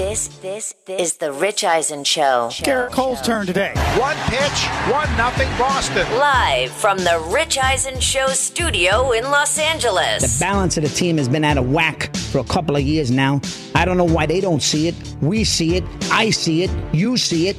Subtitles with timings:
[0.00, 2.48] This, this, this is the Rich Eisen Show.
[2.52, 3.74] Gerrit Cole's turn today.
[3.98, 6.10] One pitch, one nothing Boston.
[6.16, 10.38] Live from the Rich Eisen Show studio in Los Angeles.
[10.38, 13.10] The balance of the team has been out of whack for a couple of years
[13.10, 13.42] now.
[13.74, 14.94] I don't know why they don't see it.
[15.20, 15.84] We see it.
[16.10, 16.70] I see it.
[16.94, 17.58] You see it.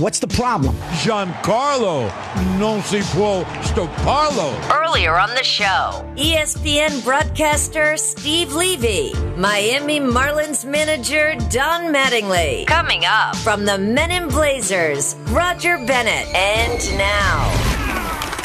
[0.00, 0.74] What's the problem?
[1.02, 2.10] Giancarlo
[2.56, 4.50] non si può stopparlo.
[4.70, 12.66] Earlier on the show, ESPN broadcaster Steve Levy, Miami Marlins manager Don Mattingly.
[12.66, 16.34] Coming up from the Men in Blazers, Roger Bennett.
[16.34, 17.79] And now,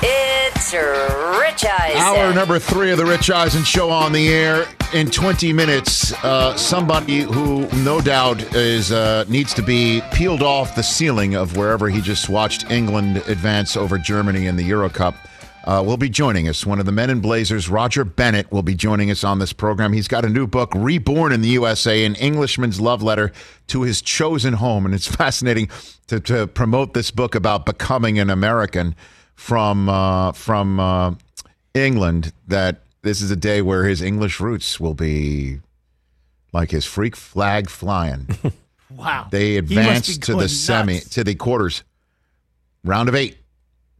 [0.07, 1.97] it's Rich Eisen.
[1.97, 4.67] Hour number three of the Rich Eisen Show on the air.
[4.93, 10.75] In 20 minutes, uh, somebody who no doubt is uh, needs to be peeled off
[10.75, 15.15] the ceiling of wherever he just watched England advance over Germany in the Euro Cup.
[15.65, 16.63] Uh, will be joining us.
[16.63, 19.93] One of the men in Blazers, Roger Bennett, will be joining us on this program.
[19.93, 23.31] He's got a new book, Reborn in the USA, an Englishman's love letter
[23.67, 24.85] to his chosen home.
[24.85, 25.69] And it's fascinating
[26.05, 28.95] to, to promote this book about becoming an American
[29.35, 31.15] from uh, from uh,
[31.73, 32.33] England.
[32.47, 35.59] That this is a day where his English roots will be
[36.53, 38.27] like his freak flag flying.
[38.95, 39.27] Wow.
[39.29, 41.83] They He must advance be to going the semi to the quarters.
[42.83, 43.37] Round of eight.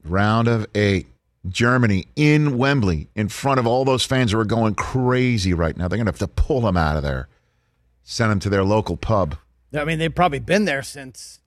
[0.04, 1.08] Round of eight.
[1.48, 5.88] Germany in Wembley in front of all those fans who are going crazy right now.
[5.88, 7.28] They're going to have to pull them out of there,
[8.04, 9.36] send them to their local pub.
[9.76, 11.40] I mean, they've probably been there since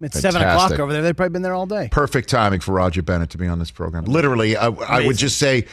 [0.00, 1.02] it's seven o'clock over there.
[1.02, 1.88] They've probably been there all day.
[1.90, 4.04] Perfect timing for Roger Bennett to be on this program.
[4.04, 5.66] Literally, I, I would just say,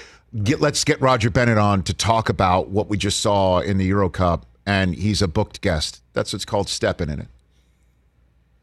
[0.44, 3.86] get, let's get Roger Bennett on to talk about what we just saw in the
[3.86, 6.02] Euro Cup, and he's a booked guest.
[6.14, 7.28] That's what's called stepping in it.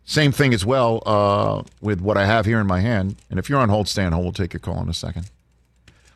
[0.05, 3.17] Same thing as well uh, with what I have here in my hand.
[3.31, 4.25] And if you're on hold, stay on hold.
[4.25, 5.31] We'll take your call in a second.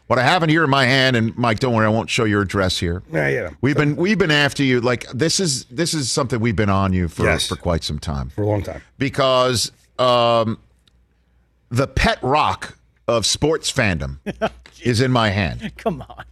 [0.07, 2.25] What I have in here in my hand, and Mike, don't worry, I won't show
[2.25, 3.03] your address here.
[3.11, 3.51] Yeah, yeah.
[3.63, 4.81] We've been we've been after you.
[4.83, 7.49] Like this is this is something we've been on you for Yes.
[7.49, 8.83] for quite some time For a long time.
[8.99, 10.59] because um,
[11.71, 12.77] the pet rock
[13.09, 14.19] of sports fandom
[14.83, 15.73] is in my hand.
[15.79, 16.25] Come on.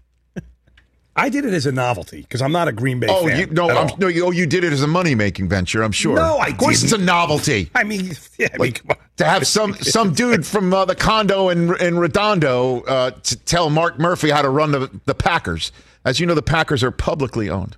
[1.15, 3.39] I did it as a novelty because I'm not a Green Bay Oh, fan.
[3.39, 5.83] you no, I'm, no, you, oh, you did it as a money making venture.
[5.83, 6.17] I'm sure.
[6.17, 7.71] No, I Of course, it's a novelty.
[7.75, 8.97] I mean, yeah, I mean, Like, come on.
[9.19, 13.69] to have some some dude from uh, the condo in in Redondo uh, to tell
[13.69, 15.71] Mark Murphy how to run the the Packers.
[16.05, 17.77] As you know, the Packers are publicly owned.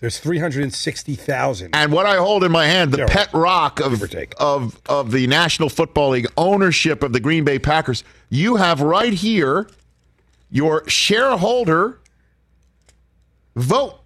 [0.00, 1.70] There's 360,000.
[1.74, 4.34] And what I hold in my hand, the pet rock of, Give or take.
[4.38, 8.02] of of the National Football League ownership of the Green Bay Packers.
[8.30, 9.68] You have right here
[10.50, 12.00] your shareholder
[13.56, 14.00] vote.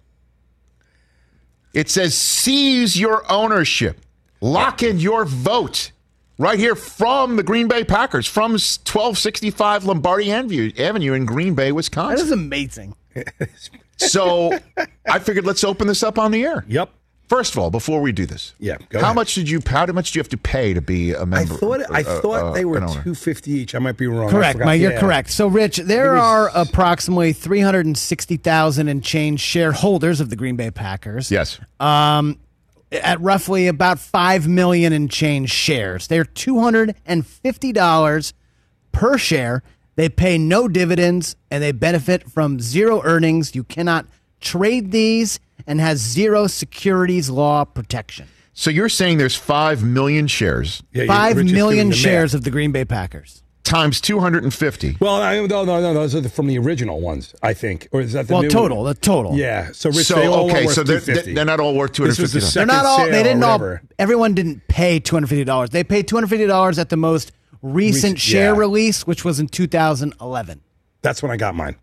[1.73, 4.01] It says seize your ownership.
[4.41, 5.91] Lock in your vote.
[6.37, 11.67] Right here from the Green Bay Packers, from 1265 Lombardi Avenue Avenue in Green Bay,
[11.69, 12.25] That Wisconsin.
[12.25, 12.95] is amazing.
[13.97, 14.57] So
[15.05, 16.63] I figured let's open this up on the air.
[16.69, 16.89] Yep.
[17.29, 19.15] First of all, before we do this, Yeah, go how ahead.
[19.15, 19.61] much did you?
[19.65, 21.53] How much do you have to pay to be a member?
[21.53, 23.75] I thought I uh, thought uh, they were 250 each.
[23.75, 24.31] I might be wrong.
[24.31, 24.65] Correct, forgot.
[24.65, 24.81] Mike.
[24.81, 24.99] You're Yeah.
[24.99, 25.29] correct.
[25.29, 31.29] So, Rich, there was- are approximately 360,000 and change shareholders of the Green Bay Packers.
[31.29, 31.59] Yes,
[32.91, 36.07] At roughly about 5 million and change shares.
[36.07, 38.33] They're $250
[38.91, 39.61] per share.
[39.95, 43.53] They pay no dividends and they benefit from zero earnings.
[43.53, 44.07] You cannot
[44.41, 48.27] trade these and has zero securities law protection.
[48.53, 51.95] So you're saying there's five million shares Yeah, you- Five Rich is million doing the
[51.95, 52.01] math.
[52.03, 53.41] shares of the Green Bay Packers.
[53.63, 54.97] times 250.
[54.99, 55.93] Well, I, no, no, no.
[55.93, 57.87] Those are the, from the original ones, I think.
[57.91, 59.35] Or is that the Well, new total, the total.
[59.35, 59.69] Yeah.
[59.73, 61.33] So, Rich, so they all okay, were worth so they're, 250.
[61.35, 62.97] they're not all worth This was the They're second not all.
[62.97, 63.77] sale They or didn't all.
[63.99, 65.69] Everyone didn't pay two hundred fifty dollars.
[65.69, 67.31] They paid two hundred fifty dollars at the most
[67.61, 68.59] recent Recent- share yeah.
[68.59, 70.61] release, which was in two thousand eleven.
[71.03, 71.75] That's when I got mine.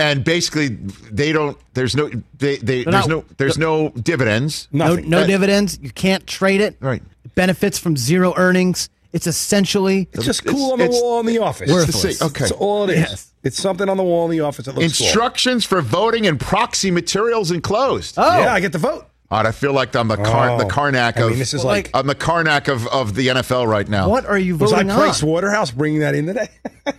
[0.00, 1.56] And basically they don't.
[1.74, 2.08] There's no.
[2.38, 3.24] They, they there's not- no.
[3.36, 4.68] There's no dividends.
[4.72, 5.10] No, Nothing.
[5.10, 5.78] no Uh, dividends.
[5.82, 6.76] You can't trade it.
[6.80, 7.02] Right.
[7.24, 8.88] It benefits from zero earnings.
[9.12, 11.68] It's essentially It's just It's- cool on the wall in the office.
[11.70, 12.40] It's the Okay.
[12.40, 12.98] That's all it is.
[12.98, 13.26] Yes.
[13.42, 15.06] It's something on the wall in the office that looks cool.
[15.06, 18.14] Instructions for voting and proxy materials enclosed.
[18.18, 18.38] Oh.
[18.40, 19.06] Yeah, I get the vote.
[19.30, 20.58] God, I feel like I'm the car, Oh.
[20.58, 21.30] the Carnac I of.
[21.30, 24.08] mean, this is Well, like, I'm the Carnac of, of the NFL right now.
[24.08, 24.96] what are you voting was I voting on?
[24.98, 26.48] Price Waterhouse bringing that in today?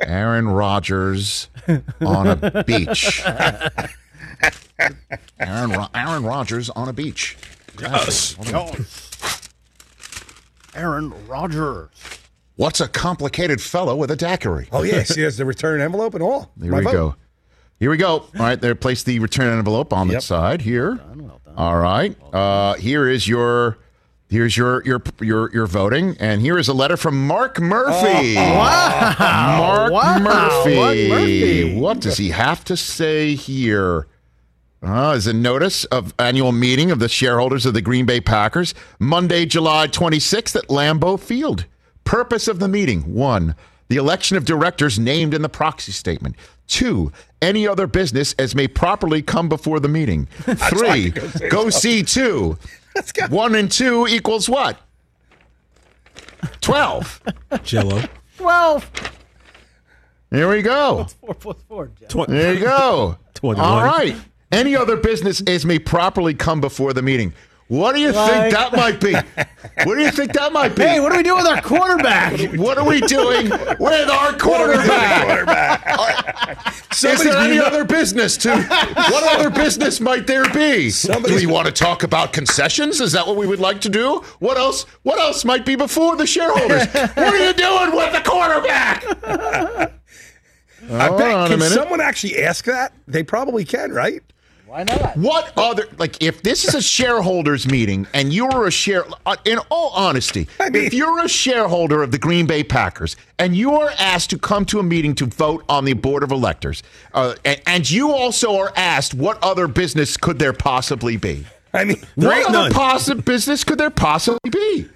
[0.00, 1.48] Aaron Rodgers
[2.00, 3.22] on a beach.
[5.40, 7.36] Aaron Ro- Aaron Rodgers on a beach.
[7.80, 8.36] yes.
[10.74, 11.88] Aaron Rodgers.
[12.56, 14.68] What's a complicated fellow with a daiquiri?
[14.72, 16.50] Oh yes, he has the return envelope and all.
[16.60, 16.92] Here My we vote.
[16.92, 17.14] go.
[17.80, 18.10] Here we go.
[18.18, 18.74] All right, there.
[18.74, 20.98] Place the return envelope on the side here.
[21.56, 22.16] All right.
[22.32, 23.78] Uh, here is your.
[24.30, 28.34] Here's your your your your voting, and here is a letter from Mark Murphy.
[28.34, 31.08] Mark Wow, Mark Murphy.
[31.08, 31.74] Murphy.
[31.74, 34.06] What does he have to say here?
[34.82, 38.74] Uh, is a notice of annual meeting of the shareholders of the Green Bay Packers,
[39.00, 41.64] Monday, July 26th at Lambeau Field.
[42.04, 43.56] Purpose of the meeting one,
[43.88, 46.36] the election of directors named in the proxy statement.
[46.68, 47.10] Two,
[47.42, 50.26] any other business as may properly come before the meeting.
[50.68, 51.10] Three,
[51.50, 52.56] go see two.
[53.30, 54.78] One and two equals what?
[56.60, 57.22] 12.
[57.64, 58.02] Jello.
[58.36, 58.90] Twelve.
[60.30, 61.06] Here we go.
[61.20, 61.90] Four plus four.
[61.98, 62.08] Jeff.
[62.10, 63.18] Tw- There you go.
[63.34, 63.66] 21.
[63.66, 64.14] All right.
[64.52, 67.32] Any other business as may properly come before the meeting.
[67.68, 69.14] What do you Like- think that might be?
[69.84, 70.82] What do you think that might be?
[70.82, 72.40] Hey, what are we doing with our quarterback?
[72.58, 73.48] What are we doing
[73.78, 75.46] with our quarterback?
[76.92, 78.56] Is there any other business to?
[78.60, 80.84] What other business might there be?
[80.84, 83.00] Do Somebody's- we want to talk about concessions?
[83.00, 84.24] Is that what we would like to do?
[84.40, 84.82] What else?
[85.04, 86.86] What else might be before the shareholders?
[86.92, 89.04] what are you doing with the quarterback?
[90.90, 91.50] I bet.
[91.50, 92.92] Can someone actually ask that?
[93.06, 94.22] They probably can, right?
[94.68, 95.16] Why not?
[95.16, 99.58] What other like if this is a shareholders meeting and you're a share uh, in
[99.70, 103.76] all honesty, I mean- if you're a shareholder of the Green Bay Packers and you
[103.76, 106.82] are asked to come to a meeting to vote on the board of electors,
[107.14, 111.46] uh, and, and you also are asked what other business could there possibly be?
[111.72, 112.72] I mean, There what other none.
[112.72, 114.86] possible business could there possibly be?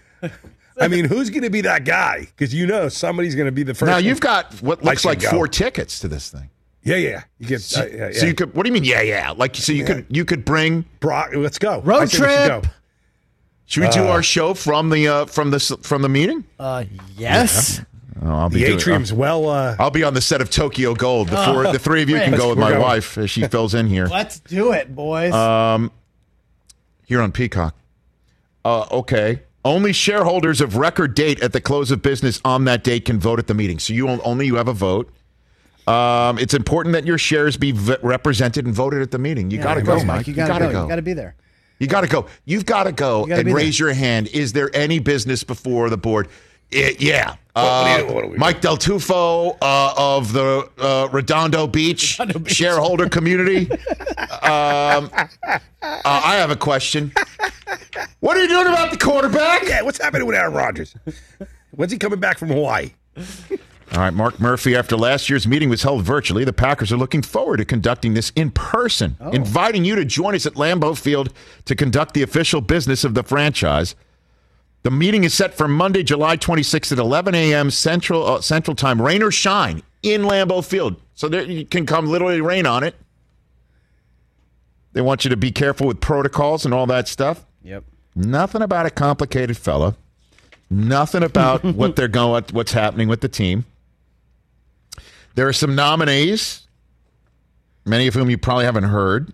[0.79, 2.21] I mean, who's going to be that guy?
[2.21, 3.89] Because you know somebody's going to be the first.
[3.89, 4.05] Now one.
[4.05, 5.31] you've got what looks like go.
[5.31, 6.49] four tickets to this thing.
[6.83, 7.23] Yeah, yeah.
[7.39, 8.13] You get uh, yeah, yeah.
[8.13, 8.55] So you could.
[8.55, 8.85] What do you mean?
[8.85, 9.31] Yeah, yeah.
[9.33, 10.85] Like so you could you could bring.
[11.01, 11.81] Brock, let's go.
[11.81, 12.63] Road I think we should trip.
[12.63, 12.69] go.
[13.67, 16.45] Should we do our show from the uh, from the from the meeting?
[16.59, 16.85] Uh,
[17.17, 17.81] yes.
[18.25, 19.49] Oh, I'll be The doing- atrium's well.
[19.49, 21.29] Uh, I'll be on the set of Tokyo Gold.
[21.29, 22.83] The four, the three of you can go with my going.
[22.83, 25.33] wife as she fills in here Let's do it, boys.
[25.33, 25.91] Um,
[27.07, 27.75] here on Peacock.
[28.65, 29.43] Uh, okay.
[29.65, 33.39] Only shareholders of record date at the close of business on that date can vote
[33.39, 33.79] at the meeting.
[33.79, 35.11] So you only you have a vote.
[35.87, 39.51] Um, it's important that your shares be v- represented and voted at the meeting.
[39.51, 40.27] You got to go, Mike.
[40.29, 40.73] You gotta, go.
[40.73, 40.83] go.
[40.85, 41.35] You gotta be there.
[41.79, 42.27] You got to go.
[42.45, 44.29] You've got to go gotta and be raise your hand.
[44.29, 46.29] Is there any business before the board?
[46.73, 47.31] I- yeah.
[47.55, 51.67] what Uh, do you- what do we Mike Del Tufo uh, of the uh, Redondo
[51.67, 53.71] Beach shareholder community.
[53.73, 57.13] um, uh, I have a question.
[58.21, 59.65] What are you doing about the quarterback?
[59.67, 60.95] yeah, what's happening with Aaron Rodgers?
[61.73, 62.93] When's he coming back from Hawaii?
[63.93, 64.75] All right, Mark Murphy.
[64.75, 68.33] After last year's meeting was held virtually, the Packers are looking forward to conducting this
[68.35, 71.31] in person, inviting you to join us at Lambeau Field
[71.67, 73.95] to conduct the official business of the franchise.
[74.83, 77.71] The meeting is set for Monday, July 26th at 11 a.m.
[77.71, 80.97] Central uh, Central Time, rain or shine, in Lambeau Field.
[81.15, 82.95] So there you can come literally rain on it.
[84.95, 87.45] They want you to be careful with protocols and all that stuff.
[87.63, 87.85] Yep.
[88.15, 89.97] Nothing about a complicated fella.
[90.71, 93.67] Nothing about what they're going, what's happening with the team.
[95.35, 96.67] There are some nominees,
[97.85, 99.33] many of whom you probably haven't heard.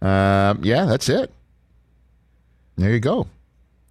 [0.00, 1.32] Um, yeah, that's it.
[2.76, 3.26] There you go.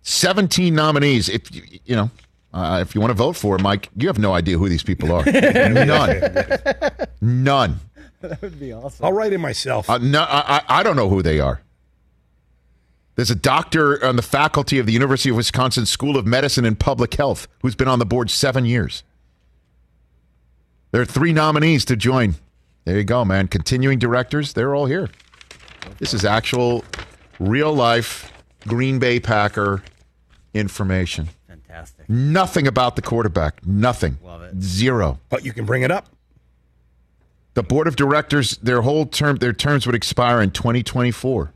[0.04, 1.30] Seventeen nominees.
[1.30, 2.12] If you, you know,
[2.54, 5.12] uh, if you want to vote for Mike, you have no idea who these people
[5.12, 5.26] are.
[5.26, 6.22] None.
[7.22, 7.80] None.
[8.22, 9.06] That would be awesome.
[9.06, 9.90] I'll write it myself.
[9.90, 11.62] Uh, no, I, I I don't know who they are.
[13.16, 16.80] There's a doctor on the faculty of the University of Wisconsin School of Medicine and
[16.80, 19.04] Public Health who's been on the board seven years.
[20.94, 22.36] There are three nominees to join.
[22.86, 23.48] There you go, man.
[23.48, 25.10] Continuing directors, they're all here.
[25.98, 26.86] This is actual,
[27.40, 28.32] real life
[28.68, 29.82] Green Bay Packer
[30.54, 31.30] information.
[31.48, 32.08] Fantastic.
[32.08, 33.66] Nothing about the quarterback.
[33.66, 34.20] Nothing.
[34.24, 34.62] Love it.
[34.62, 35.20] Zero.
[35.30, 36.10] but you can bring it up.
[37.56, 41.54] The board of directors, their whole term, their terms would expire in 2024,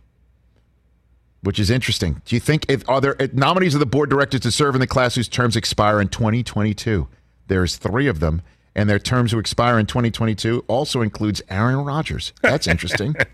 [1.42, 2.24] which is interesting.
[2.26, 4.82] Do you think if are there nominees of the board of directors to serve in
[4.82, 7.08] the class whose terms expire in 2022?
[7.48, 8.42] There's three of them,
[8.78, 12.32] and their terms who expire in 2022 also includes Aaron Rodgers.
[12.44, 13.16] That's interesting.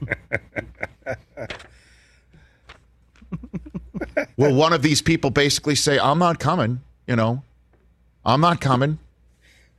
[4.38, 7.44] Will one of these people basically say, I'm not coming, you know?
[8.26, 9.00] I'm not coming.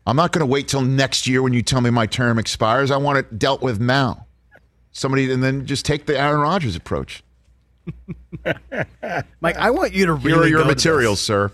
[0.07, 2.91] I'm not going to wait till next year when you tell me my term expires.
[2.91, 4.27] I want it dealt with now.
[4.93, 7.25] Somebody, and then just take the Aaron Rodgers approach.
[9.41, 11.51] Mike, I want you to really Here are your go materials, sir.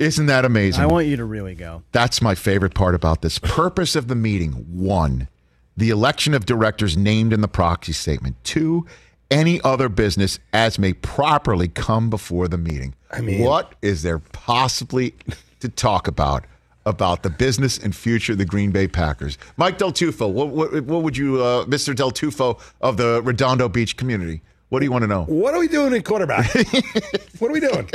[0.00, 0.82] Isn't that amazing?
[0.82, 1.82] I want you to really go.
[1.92, 3.38] That's my favorite part about this.
[3.38, 5.28] Purpose of the meeting one,
[5.76, 8.36] the election of directors named in the proxy statement.
[8.42, 8.86] Two,
[9.30, 12.94] any other business as may properly come before the meeting.
[13.12, 15.14] I mean- what is there possibly
[15.60, 16.46] to talk about
[16.86, 19.36] about the business and future of the Green Bay Packers?
[19.58, 21.94] Mike Del Tufo, what, what, what would you, uh, Mr.
[21.94, 24.40] Del Tufo of the Redondo Beach community,
[24.70, 25.24] what do you want to know?
[25.24, 26.46] What are we doing in quarterback?
[27.38, 27.90] what are we doing?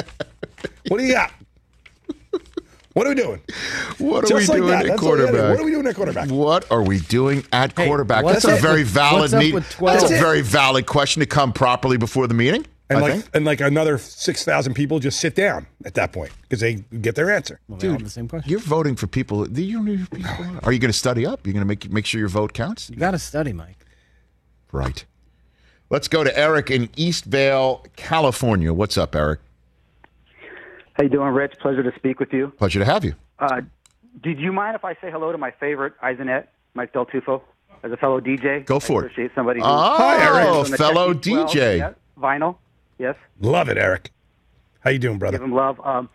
[0.88, 1.31] What do you got?
[2.96, 3.42] What are we doing?
[3.98, 4.86] What are Just we like doing that.
[4.86, 5.38] at That's all you gotta do.
[5.38, 5.50] quarterback?
[5.50, 6.30] What are we doing at quarterback?
[6.30, 8.24] What are we doing at Hey, quarterback?
[8.24, 10.22] what's That's a up very with- valid what's up meet- with 12 That's a That's
[10.22, 10.25] it.
[10.25, 12.66] very valid question to come properly before the meeting.
[12.90, 13.25] And I like think.
[13.34, 17.16] and like another six thousand people just sit down at that point because they get
[17.16, 17.60] their answer.
[17.68, 18.50] Well, they the same question.
[18.50, 19.44] You're voting for people.
[19.44, 20.60] Do you know who people are?
[20.64, 21.46] Are you going to study up?
[21.46, 22.90] You're going to make make sure your vote counts.
[22.90, 23.84] You got to study, Mike.
[24.72, 25.04] Right.
[25.90, 28.72] Let's go to Eric in Eastvale, California.
[28.72, 29.40] What's up, Eric?
[30.96, 31.60] How you doing, Rich?
[31.60, 32.54] Pleasure to speak with you.
[32.58, 33.14] Pleasure to have you.
[33.40, 33.62] Uh,
[34.24, 37.42] did you mind if I say hello to my favorite Eisenet, Mike Del Tufo,
[37.84, 38.66] as a fellow DJ?
[38.66, 39.12] Go for I it.
[39.12, 39.60] appreciate somebody.
[39.60, 40.68] Who, Oh, Hi, Eric.
[40.68, 41.78] From fellow Technics 12, DJ.
[41.80, 42.56] yeah, vinyl,
[42.98, 43.16] yes.
[43.42, 44.12] Love it, Eric.
[44.80, 45.38] How you doing, brother?
[45.38, 45.82] Give him love.
[45.84, 46.10] Um,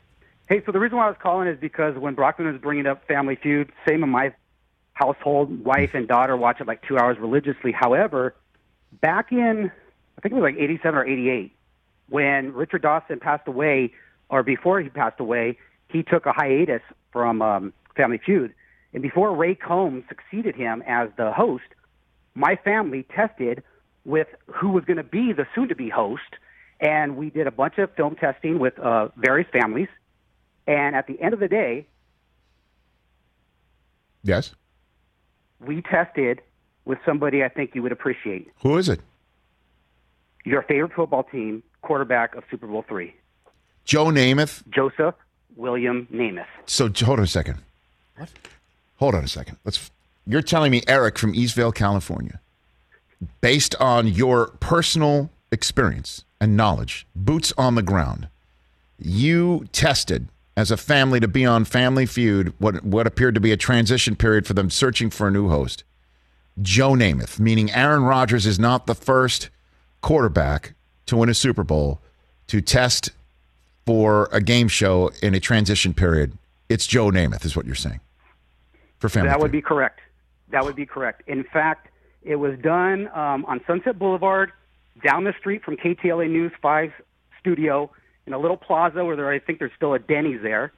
[0.48, 3.06] hey, so the reason why I was calling is because when Brockman was bringing up
[3.06, 4.32] Family Feud, same in my
[4.94, 7.72] household, wife and daughter watch it like two hours religiously.
[7.72, 8.34] However,
[9.02, 9.70] back in
[10.16, 11.52] I think it was like '87 or '88,
[12.10, 13.92] when Richard Dawson passed away,
[14.30, 15.58] or before he passed away,
[15.88, 16.82] he took a hiatus
[17.12, 18.54] from um, Family Feud,
[18.94, 21.64] and before Ray Combs succeeded him as the host,
[22.34, 23.62] my family tested
[24.04, 26.22] with who was going to be the soon-to-be host,
[26.80, 29.88] and we did a bunch of film testing with uh, various families.
[30.66, 31.86] And at the end of the day,
[34.22, 34.54] Yes.
[35.60, 36.40] we tested
[36.84, 38.48] with somebody I think you would appreciate.
[38.62, 39.00] Who is it?
[40.44, 43.14] Your favorite football team, quarterback of Super Bowl three,
[43.90, 44.62] Joe Namath.
[44.70, 45.16] Joseph
[45.56, 46.46] William Namath.
[46.64, 47.58] So hold on a second.
[48.16, 48.28] What?
[48.98, 49.56] Hold on a second.
[49.64, 49.90] Let's.
[50.28, 52.38] You're telling me Eric from Eastvale, California,
[53.40, 58.28] based on your personal experience and knowledge, boots on the ground,
[58.96, 63.50] you tested as a family to be on Family Feud, what what appeared to be
[63.50, 65.82] a transition period for them searching for a new host.
[66.62, 69.50] Joe Namath, meaning Aaron Rodgers is not the first
[70.00, 70.74] quarterback
[71.06, 72.00] to win a Super Bowl
[72.46, 73.10] to test
[73.86, 76.36] for a game show in a transition period.
[76.68, 78.00] It's Joe Namath, is what you're saying.
[78.98, 80.00] For Family That would be correct.
[80.50, 81.22] That would be correct.
[81.26, 81.88] In fact,
[82.22, 84.52] it was done um, on Sunset Boulevard,
[85.04, 86.92] down the street from KTLA News 5
[87.38, 87.90] studio,
[88.26, 90.72] in a little plaza where there, I think there's still a Denny's there.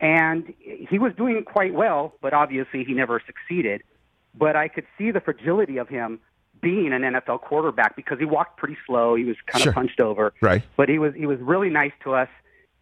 [0.00, 3.82] And he was doing quite well, but obviously he never succeeded.
[4.34, 6.20] But I could see the fragility of him
[6.60, 9.14] being an NFL quarterback because he walked pretty slow.
[9.14, 9.70] He was kind Sure.
[9.70, 10.32] of punched over.
[10.40, 10.62] Right.
[10.76, 12.28] But he was he was really nice to us,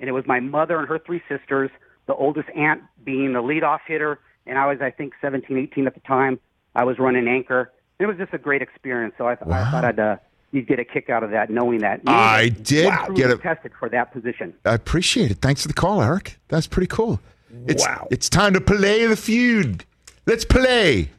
[0.00, 1.70] and it was my mother and her three sisters.
[2.06, 5.94] The oldest aunt being the leadoff hitter, and I was I think 17, 18 at
[5.94, 6.38] the time.
[6.74, 7.72] I was running anchor.
[7.98, 9.14] It was just a great experience.
[9.18, 10.16] So I, th- I thought I'd uh,
[10.52, 12.00] you'd get a kick out of that, knowing that.
[12.06, 13.08] I did Wow.
[13.14, 14.52] get a- tested for that position.
[14.64, 15.38] I appreciate it.
[15.38, 16.38] Thanks for the call, Eric.
[16.48, 17.20] That's pretty cool.
[17.66, 18.06] It's, Wow.
[18.10, 19.84] It's time to play the feud.
[20.26, 21.10] Let's play.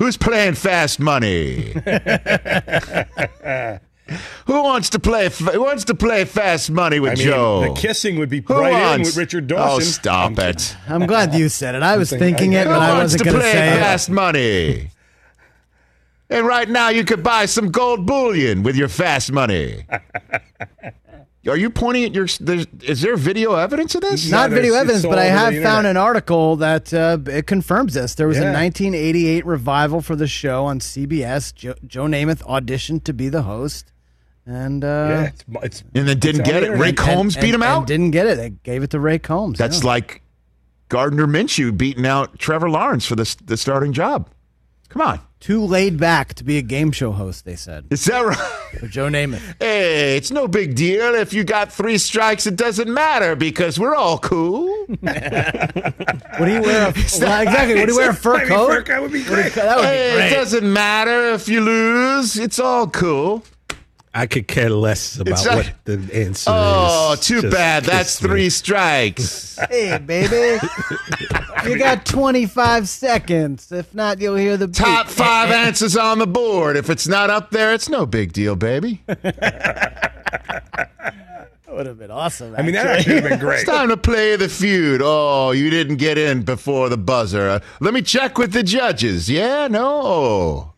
[0.00, 1.72] Who's playing fast money?
[4.46, 5.28] Who wants to play?
[5.28, 7.60] Who wants to play fast money with I mean, Joe?
[7.74, 9.62] the kissing would be Who right in with Richard Dawson.
[9.68, 9.92] Oh, Dawson.
[9.92, 10.76] stop it!
[10.88, 11.82] I'm glad you said it.
[11.84, 13.78] I was thinking- thinking it, but I wasn't going to play say it.
[13.78, 14.90] fast money?
[16.28, 19.84] And right now, you could buy some gold bullion with your fast money.
[21.48, 22.26] Are you pointing at your?
[22.38, 24.30] There's, is there video evidence of this?
[24.30, 28.14] Not Yeah, video evidence, but I have found an article that uh, it confirms this.
[28.14, 31.54] There was a 1988 revival for the show on CBS.
[31.54, 33.90] Jo- Joe Namath auditioned to be the host,
[34.44, 36.62] and uh, yeah, it's, it's and then didn't It's on get the it.
[36.72, 36.78] internet.
[36.78, 37.86] Ray Combs and- beat him and out.
[37.86, 38.36] Didn't get it.
[38.36, 39.56] They gave it to Ray Combs.
[39.58, 39.86] That's yeah.
[39.88, 40.20] like
[40.90, 44.28] Gardner Minshew beating out Trevor Lawrence for the the starting job.
[44.90, 47.44] Come on, too laid back to be a game show host.
[47.44, 48.78] They said is that right?
[48.78, 49.40] for Joe Namath.
[49.58, 52.46] Hey, it's no big deal if you got three strikes.
[52.46, 54.68] It doesn't matter because we're all cool.
[54.86, 57.74] what do you wear a well, exactly?
[57.74, 58.68] Would he wear a fur Maybe coat?
[58.68, 59.54] fur coat would be great.
[59.54, 62.38] That would hey, be it doesn't matter if you lose.
[62.38, 63.42] It's all cool.
[64.12, 66.44] I could care less about not- what the answer is.
[66.48, 67.20] Oh, is.
[67.20, 67.84] too Just bad.
[67.84, 68.28] That's kiss me.
[68.28, 69.58] three strikes.
[69.70, 70.58] Hey, baby.
[71.68, 73.70] you got 25 seconds.
[73.70, 74.76] If not, you'll hear the beat.
[74.76, 76.76] Top five answers on the board.
[76.76, 79.02] If it's not up there, it's no big deal, baby.
[79.06, 80.88] That
[81.68, 82.54] would have been awesome.
[82.56, 82.98] I mean, that actually.
[82.98, 83.60] actually would have been great.
[83.60, 85.02] It's time to play the feud.
[85.04, 87.48] Oh, you didn't get in before the buzzer.
[87.48, 89.30] Uh, let me check with the judges.
[89.30, 90.72] Yeah, no.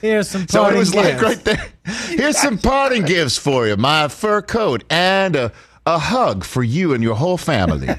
[0.00, 1.66] Here's some So it parting was like right there.
[2.08, 5.52] Here's some parting gifts for you: my fur coat and a,
[5.86, 7.88] a hug for you and your whole family.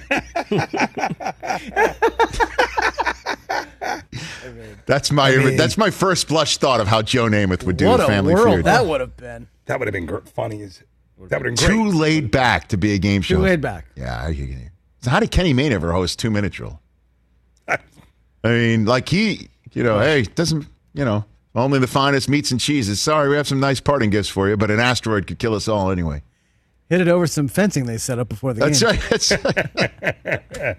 [4.85, 7.99] that's my mean- that's my first blush thought of how Joe Namath would do What
[7.99, 8.65] a a family world feud.
[8.65, 9.47] that would have been.
[9.65, 10.61] That would have been gr- funny.
[10.63, 10.87] As that
[11.19, 13.35] would have been Too laid back to be a game show.
[13.37, 13.85] Too laid back.
[13.95, 14.21] Yeah.
[14.23, 14.55] I- you-
[15.01, 16.79] So how did Kenny Mayne ever host two minute drill?
[17.67, 17.77] I
[18.43, 22.99] mean, like he, you know, hey, doesn't you know, only the finest meats and cheeses.
[23.01, 25.67] Sorry, we have some nice parting gifts for you, but an asteroid could kill us
[25.67, 26.21] all anyway.
[26.89, 28.89] Hit it over some fencing they set up before the That's game.
[28.91, 29.01] right.
[29.09, 30.77] That's right.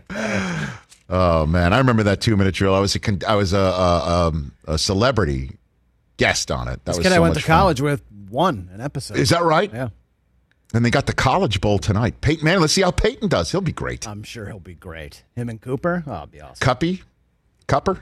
[1.10, 2.74] oh man, I remember that two minute drill.
[2.74, 5.56] I was a con- I was a a, um, a celebrity
[6.16, 6.84] guest on it.
[6.84, 7.46] That This was kid so I went to fun.
[7.58, 9.16] college with won an episode.
[9.18, 9.72] Is that right?
[9.72, 9.88] Yeah.
[10.74, 12.20] And they got the College Bowl tonight.
[12.20, 13.50] Peyton, man, let's see how Peyton does.
[13.52, 14.06] He'll be great.
[14.06, 15.22] I'm sure he'll be great.
[15.36, 16.02] Him and Cooper.
[16.06, 16.56] Oh, it'll be awesome.
[16.56, 17.02] Cuppy,
[17.68, 18.00] Cupper,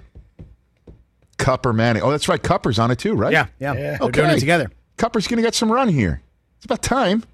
[1.39, 2.03] Cupper Manning.
[2.03, 2.43] Oh, that's right.
[2.43, 3.33] Cupper's on it too, right?
[3.33, 3.75] Yeah, yeah.
[3.75, 4.21] They're Okay.
[4.21, 4.71] doing it together.
[4.97, 6.23] Cupper's going to get some run here.
[6.57, 7.25] It's about time.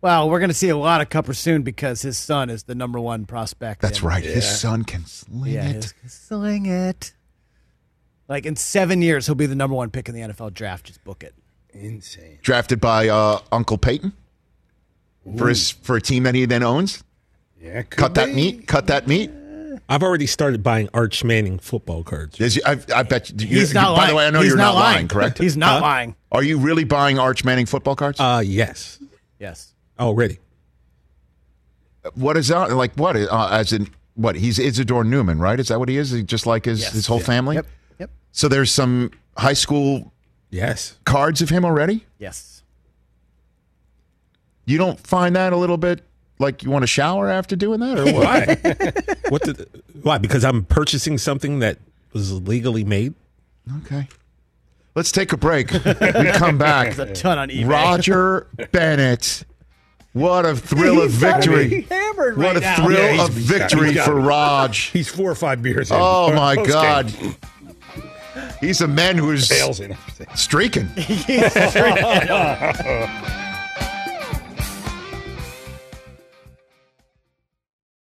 [0.00, 2.74] Well, we're going to see a lot of Cooper soon because his son is the
[2.76, 3.82] number one prospect.
[3.82, 4.22] That's in- right.
[4.24, 5.92] His son can sling Yeah, it.
[6.02, 7.12] his- sling it.
[8.28, 10.86] Like in seven years, he'll be the number one pick in the NFL draft.
[10.86, 11.34] Just book it.
[11.70, 12.38] Insane.
[12.42, 14.12] Drafted by uh, Uncle Peyton
[15.36, 17.02] for his for a team that he then owns.
[17.60, 17.82] Yeah.
[17.82, 18.66] could Cut that meat.
[18.68, 19.30] Cut that meat.
[19.88, 22.38] I've already started buying Arch Manning football cards.
[22.40, 23.46] Is- I, I bet you.
[23.46, 24.10] He's not by lying.
[24.10, 24.94] the way, I know He's you're not not lying.
[24.96, 25.08] lying.
[25.08, 25.38] Correct.
[25.42, 25.80] He's not Huh?
[25.80, 26.16] lying.
[26.30, 28.20] Are you really buying Arch Manning football cards?
[28.20, 28.98] Uh, yes,
[29.38, 29.72] Yes.
[29.98, 30.38] Oh, already.
[32.14, 32.92] what is that like?
[32.96, 34.36] What uh, as in what?
[34.36, 35.58] He's Isidore Newman, right?
[35.58, 36.10] Is that what he is?
[36.10, 36.92] He Just like his Yes.
[36.92, 37.24] his whole Yeah.
[37.24, 37.56] family.
[37.56, 37.66] Yep.
[38.00, 38.10] Yep.
[38.32, 40.12] So there's some high school
[40.50, 40.96] Yes.
[41.04, 42.04] cards of him already.
[42.18, 42.62] Yes.
[44.66, 46.02] You don't find that a little bit
[46.38, 48.14] like you want to shower after doing that, or what?
[48.14, 48.44] Why?
[49.28, 49.42] what?
[49.42, 49.66] The,
[50.02, 50.18] why?
[50.18, 51.78] Because I'm purchasing something that
[52.12, 53.14] was legally made.
[53.84, 54.08] okay.
[54.94, 55.70] Let's take a break.
[55.72, 55.80] we
[56.32, 56.94] come back.
[56.94, 57.68] There's a ton on eBay.
[57.68, 59.44] Roger Bennett.
[60.12, 61.82] What a thrill of victory.
[61.82, 62.76] Hammered What right a now.
[62.84, 64.14] thrill Yeah, of victory for.
[64.18, 64.78] Raj.
[64.92, 65.96] He's four or five beers in.
[66.00, 66.72] Oh my Post-game.
[66.72, 67.36] God.
[68.60, 69.96] He's a man who's Fails in.
[70.34, 70.88] streaking.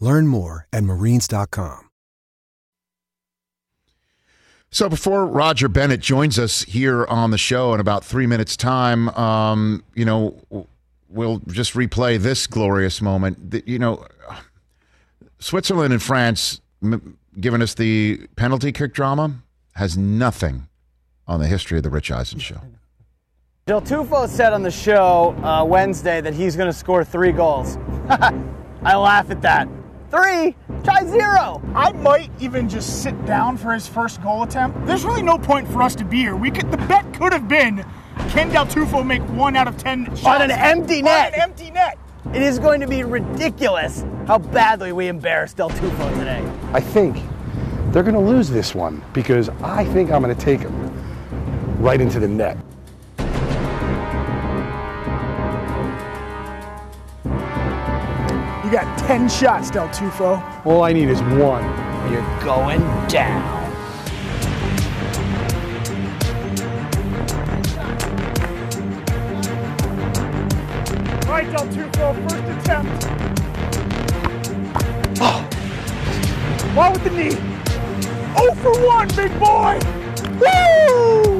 [0.00, 1.86] Learn more at marines.com.
[4.72, 9.08] So before Roger Bennett joins us here on the show in about three minutes' time,
[9.10, 10.36] um, you know,
[11.08, 13.50] we'll just replay this glorious moment.
[13.50, 14.06] The- You know,
[15.40, 19.32] Switzerland and France m- giving us the penalty kick drama
[19.74, 20.68] has nothing
[21.26, 22.60] on the history of the Rich Eisen show.
[23.66, 27.76] Del Tufo said on the show uh, Wednesday that he's going to score three goals.
[28.82, 29.68] I laugh at that.
[30.10, 31.62] Three, try zero.
[31.74, 34.84] I might even just sit down for his first goal attempt.
[34.84, 36.34] There's really no point for us to be here.
[36.34, 37.84] We could the bet could have been
[38.30, 41.28] can Del Tufo make one out of ten shots On an empty net.
[41.28, 41.98] On an empty net.
[42.34, 46.44] It is going to be ridiculous how badly we embarrassed Del Tufo today.
[46.72, 47.16] I think
[47.92, 52.00] they're going to lose this one because I think I'm going to take them right
[52.00, 52.56] into the net.
[58.70, 60.40] You got ten shots, Del Tufo.
[60.64, 61.64] All I need is one.
[62.12, 62.78] You're going
[63.08, 63.42] down.
[71.26, 73.06] All right, Del Tufo, first attempt.
[75.20, 75.42] Oh.
[76.74, 77.36] Why with the knee?
[78.36, 79.80] Oh for one, big boy!
[80.38, 81.39] Woo!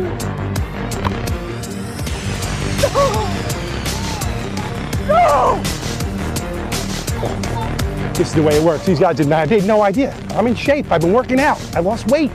[8.21, 8.85] This is the way it works.
[8.85, 10.15] These guys did not, they had no idea.
[10.33, 10.93] I'm in shape.
[10.93, 11.59] I've been working out.
[11.75, 12.31] I lost weight.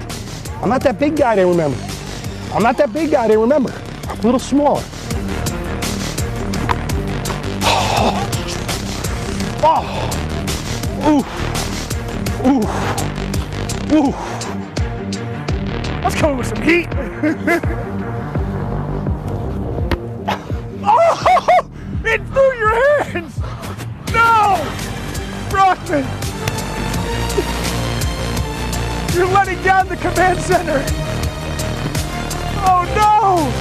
[0.63, 1.77] I'm not that big guy they remember.
[2.55, 3.71] I'm not that big guy they remember.
[4.09, 4.81] I'm a little smaller.
[9.67, 9.83] Oh.
[11.05, 11.23] Ooh.
[12.47, 12.61] Ooh.
[13.95, 14.11] Ooh.
[16.01, 16.87] Let's go with some heat.
[20.83, 21.61] oh!
[22.07, 22.54] It through
[25.87, 26.01] You're
[29.27, 30.83] letting down the command center!
[32.67, 33.51] Oh no!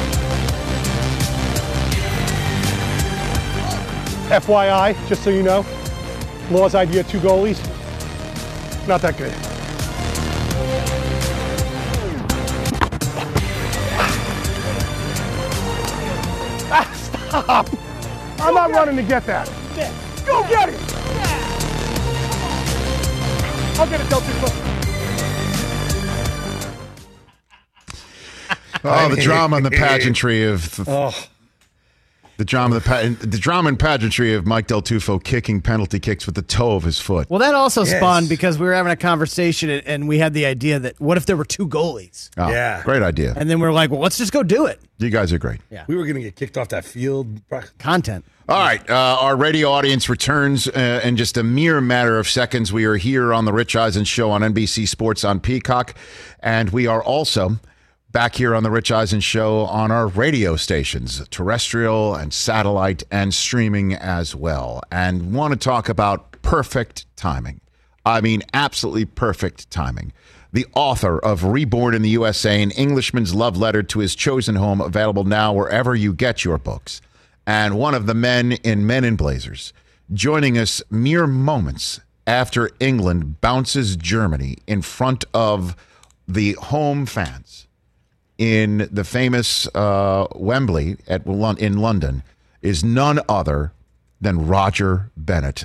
[4.35, 5.67] FYI, just so you know,
[6.51, 7.61] Law's idea of two goalies,
[8.89, 9.35] not that good.
[16.73, 17.69] Ah, stop!
[18.41, 19.47] I'm not running to get that.
[20.25, 20.84] Go get it!
[23.77, 24.75] I'll get it, Del Tufo.
[28.85, 31.13] Oh, the drama and the pageantry of oh.
[32.37, 36.27] The drama, the, pa- the drama and pageantry of Mike Del Tufo kicking penalty kicks
[36.27, 37.31] with the toe of his foot.
[37.31, 37.97] Well, that also Yes.
[37.97, 41.17] spawned because we were having a conversation and- and we had the idea that what
[41.17, 42.31] if there were two goalies?
[42.37, 43.35] Oh, great idea.
[43.37, 44.81] And then we're like, well, let's just go do it.
[44.99, 45.61] You guys are great.
[45.71, 45.85] Yeah.
[45.87, 47.41] We were going to get kicked off that field.
[47.79, 48.25] Content.
[48.47, 52.73] All right, uh, our radio audience returns uh, in just a mere matter of seconds.
[52.75, 55.95] We are here on the Rich Eisen Show on NBC Sports on Peacock,
[56.41, 57.59] and we are also
[58.15, 63.35] back here on the Rich Eisen Show on our radio stations, terrestrial and satellite, and
[63.35, 64.85] streaming as well.
[64.93, 67.61] And want to talk about perfect timing.
[68.07, 70.13] I mean, absolutely perfect timing.
[70.53, 74.81] The author of Reborn in the USA, an Englishman's love letter to his chosen home,
[74.81, 77.01] available now wherever you get your books
[77.49, 79.73] and one of the men in Men in Blazers,
[80.13, 81.99] joining us mere moments
[82.29, 85.75] after England bounces Germany in front of
[86.29, 87.67] the home fans
[88.39, 92.23] in the famous uh, Wembley at in London,
[92.63, 93.73] is none other
[94.21, 95.65] than Roger Bennett.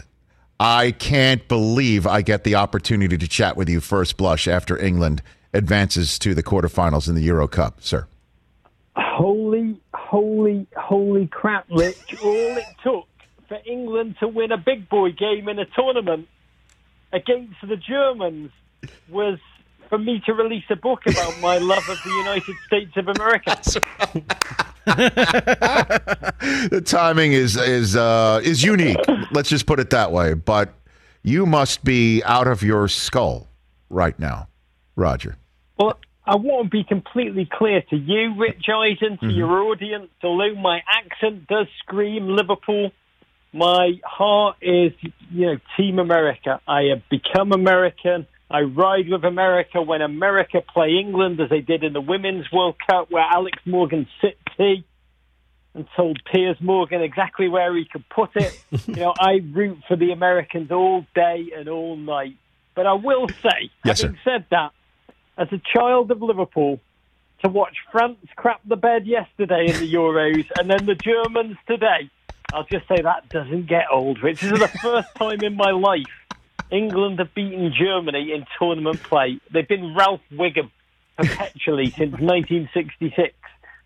[0.59, 5.21] I can't believe I get the opportunity to chat with you first blush after England
[5.53, 8.07] advances to the quarterfinals in the Euro Cup, sir.
[8.95, 12.15] Holy, holy, holy crap, Rich.
[12.23, 13.07] All it took
[13.47, 16.27] for England to win a big boy game in a tournament
[17.11, 18.51] against the Germans
[19.09, 19.39] was
[19.89, 23.57] for me to release a book about my love of the United States of America.
[26.69, 28.97] the timing is is uh, is unique.
[29.31, 30.33] Let's just put it that way.
[30.35, 30.73] But
[31.23, 33.47] you must be out of your skull
[33.89, 34.47] right now,
[34.95, 35.35] Roger.
[35.77, 40.09] Well, I want to be completely clear to you, Rich Eisen, to your audience.
[40.23, 42.91] Although my accent does scream Liverpool,
[43.51, 44.91] my heart is,
[45.31, 46.61] you know, Team America.
[46.67, 48.27] I have become American.
[48.51, 52.75] I ride with America when America play England, as they did in the Women's World
[52.89, 54.85] Cup, where Alex Morgan sipped tea
[55.75, 58.59] and told Piers Morgan exactly where he could put it.
[58.87, 62.37] you know, I root for the Americans all day and all night.
[62.73, 64.71] But I will say, Yes, having said that,
[65.37, 66.79] as a child of Liverpool,
[67.43, 72.09] to watch France crap the bed yesterday in the Euros and then the Germans today,
[72.51, 74.41] I'll just say that doesn't get old, Rich.
[74.41, 76.18] This is the first time in my life
[76.71, 79.39] England have beaten Germany in tournament play.
[79.51, 80.71] They've been Ralph Wiggum
[81.17, 83.33] perpetually since 1966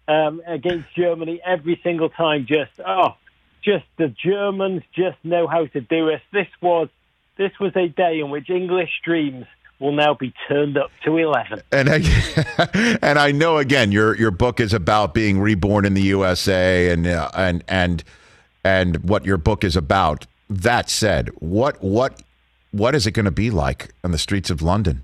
[0.07, 2.45] um, against Germany every single time.
[2.47, 3.15] Just oh,
[3.63, 6.21] just the Germans just know how to do us.
[6.31, 6.89] This was
[7.37, 9.45] this was a day in which English dreams
[9.79, 11.61] will now be turned up to 11.
[11.71, 16.01] And I, and I know again your your book is about being reborn in the
[16.01, 18.03] USA and uh, and and
[18.63, 20.25] and what your book is about.
[20.49, 22.21] That said, what what
[22.73, 25.03] what is it going to be like on the streets of London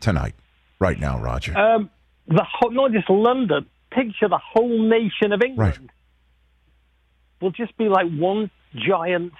[0.00, 0.34] tonight,
[0.78, 1.56] right now, Roger?
[1.56, 1.90] Um,
[2.26, 3.66] the whole, not just London.
[3.90, 5.90] Picture the whole nation of England
[7.40, 9.32] will just be like one giant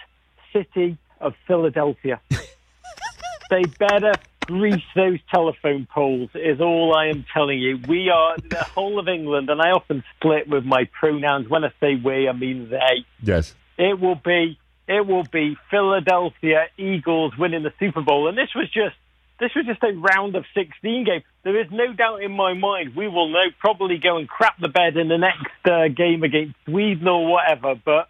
[0.53, 2.21] city of Philadelphia.
[3.51, 4.13] they better
[4.43, 6.31] grease those telephone poles.
[6.35, 7.79] Is all I am telling you.
[7.89, 11.49] We are the whole of England, and I often split with my pronouns.
[11.49, 13.07] When I say we, I mean they.
[13.23, 13.55] yes.
[13.79, 14.59] It will be
[14.91, 18.97] it will be Philadelphia Eagles winning the Super Bowl, and this was just
[19.39, 21.23] this was just a round of 16 game.
[21.45, 24.69] There is no doubt in my mind we will know probably go and crap the
[24.69, 27.75] bed in the next uh, game against Sweden or whatever.
[27.83, 28.09] But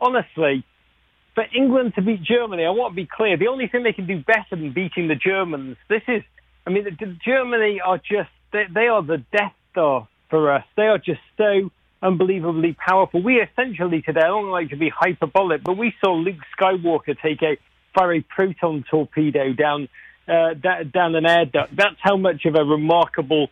[0.00, 0.64] honestly,
[1.34, 3.36] for England to beat Germany, I want to be clear.
[3.36, 6.22] The only thing they can do better than beating the Germans, this is,
[6.66, 6.84] I mean,
[7.24, 10.64] Germany are just they, they are the Death Star for us.
[10.76, 11.70] They are just so
[12.02, 13.22] unbelievably powerful.
[13.22, 17.42] We essentially today, I don't like to be hyperbolic, but we saw Luke Skywalker take
[17.42, 17.56] a
[17.94, 19.88] fire proton torpedo down
[20.28, 21.76] uh, down an air duct.
[21.76, 23.48] That's how much of a remarkable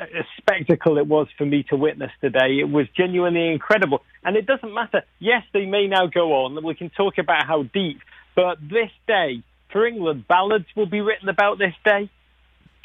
[0.00, 0.04] uh,
[0.38, 2.58] spectacle it was for me to witness today.
[2.60, 4.02] It was genuinely incredible.
[4.24, 5.02] And it doesn't matter.
[5.18, 6.64] Yes, they may now go on.
[6.64, 8.00] We can talk about how deep.
[8.34, 12.10] But this day, for England, ballads will be written about this day.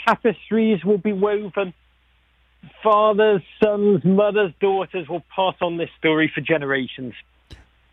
[0.06, 1.74] Tapestries will be woven.
[2.84, 7.14] Fathers, sons, mothers, daughters will pass on this story for generations.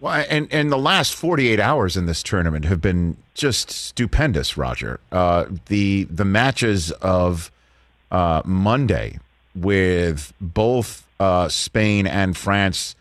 [0.00, 5.00] Well, and and the last 48 hours in this tournament have been just stupendous, Roger.
[5.10, 7.50] Uh, the the matches of
[8.10, 9.18] uh, Monday
[9.54, 12.96] with both uh, Spain and France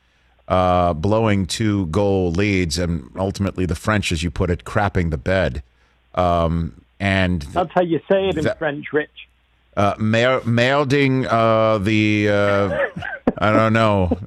[0.48, 5.18] uh, blowing two goal leads, and ultimately the French, as you put it, crapping the
[5.18, 5.64] bed.
[6.16, 9.10] Um, and That's how you say it in That- French, Rich.
[9.76, 13.02] Uh, mer- melding uh, the uh,
[13.38, 14.18] I don't know.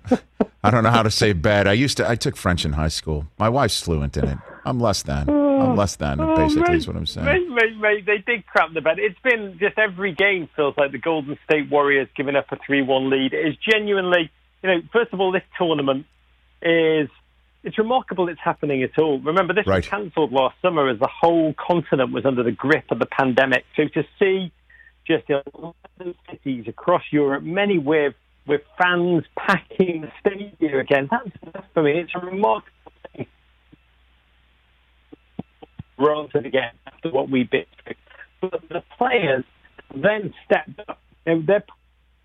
[0.65, 1.67] I don't know how to say bed.
[1.69, 2.09] I used to.
[2.09, 3.27] I took French in high school.
[3.39, 4.39] My wife's fluent in it.
[4.65, 5.29] I'm less than.
[5.31, 6.19] I'm less than.
[6.35, 7.25] Basically, is what I'm saying.
[7.27, 8.99] Mate, mate, mate, they did crap the bed.
[8.99, 12.83] It's been just every game feels like the Golden State Warriors giving up a 3
[12.83, 13.33] 1 lead.
[13.33, 14.31] It is genuinely,
[14.63, 16.07] you know, first of all, this tournament
[16.63, 17.09] is.
[17.63, 19.19] It's remarkable it's happening at all.
[19.19, 19.79] Remember, this Right.
[19.79, 23.65] was cancelled last summer as the whole continent was under the grip of the pandemic.
[23.77, 24.53] So to see
[25.07, 28.15] just 11 cities across Europe, many with
[28.47, 31.99] with fans packing the stadium again, that's enough for me.
[31.99, 33.27] It's a remarkable thing.
[35.97, 37.95] Granted again after what we've been through.
[38.41, 39.45] But the players
[39.95, 41.01] then stepped up.
[41.27, 41.65] Know, their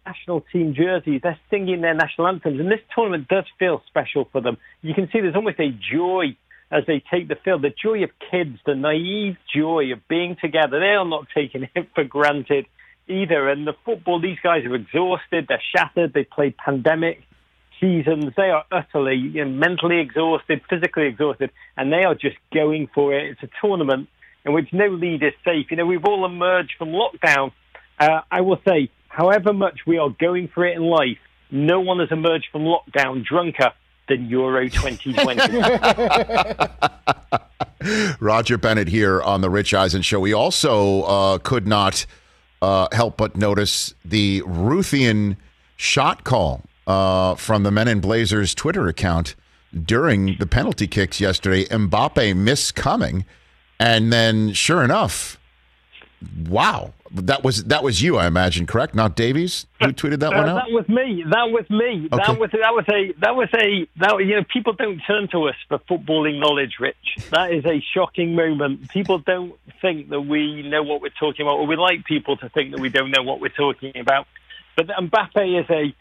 [0.06, 4.41] national team jerseys, they're singing their national anthems, and this tournament does feel special for
[4.41, 4.58] them.
[4.82, 6.36] You can see there's almost a joy
[6.71, 10.79] as they take the field, the joy of kids, the naive joy of being together.
[10.79, 12.65] They are not taking it for granted
[13.07, 13.49] either.
[13.49, 17.23] And the football, these guys are exhausted, they're shattered, they played pandemic
[17.81, 18.34] seasons.
[18.38, 23.13] They are utterly you know, mentally exhausted, physically exhausted, and they are just going for
[23.13, 23.31] it.
[23.31, 24.07] It's a tournament
[24.45, 25.67] in which no lead is safe.
[25.71, 27.51] You know, we've all emerged from lockdown.
[27.99, 31.17] Uh, I will say, however much we are going for it in life,
[31.51, 33.71] no one has emerged from lockdown drunker
[34.07, 35.41] than Euro 2020.
[38.19, 40.19] Roger Bennett here on the Rich Eisen Show.
[40.19, 42.05] We also uh, could not
[42.61, 45.37] uh, help but notice the Ruthian
[45.77, 49.35] shot call uh, from the Men in Blazers Twitter account
[49.83, 51.65] during the penalty kicks yesterday.
[51.65, 53.25] Mbappe miscoming,
[53.79, 55.39] and then sure enough,
[56.47, 58.95] wow, that was that was you, I imagine, correct?
[58.95, 60.65] Not Davies who tweeted that Uh, one out.
[60.65, 61.23] That was me.
[61.29, 62.07] That was me.
[62.12, 62.23] Okay.
[62.25, 65.49] That was that was a that was a that you know people don't turn to
[65.49, 67.17] us for footballing knowledge, Rich.
[67.31, 68.89] That is a shocking moment.
[68.89, 72.49] People don't think that we know what we're talking about, or we like people to
[72.49, 74.27] think that we don't know what we're talking about.
[74.75, 75.93] But Mbappe is a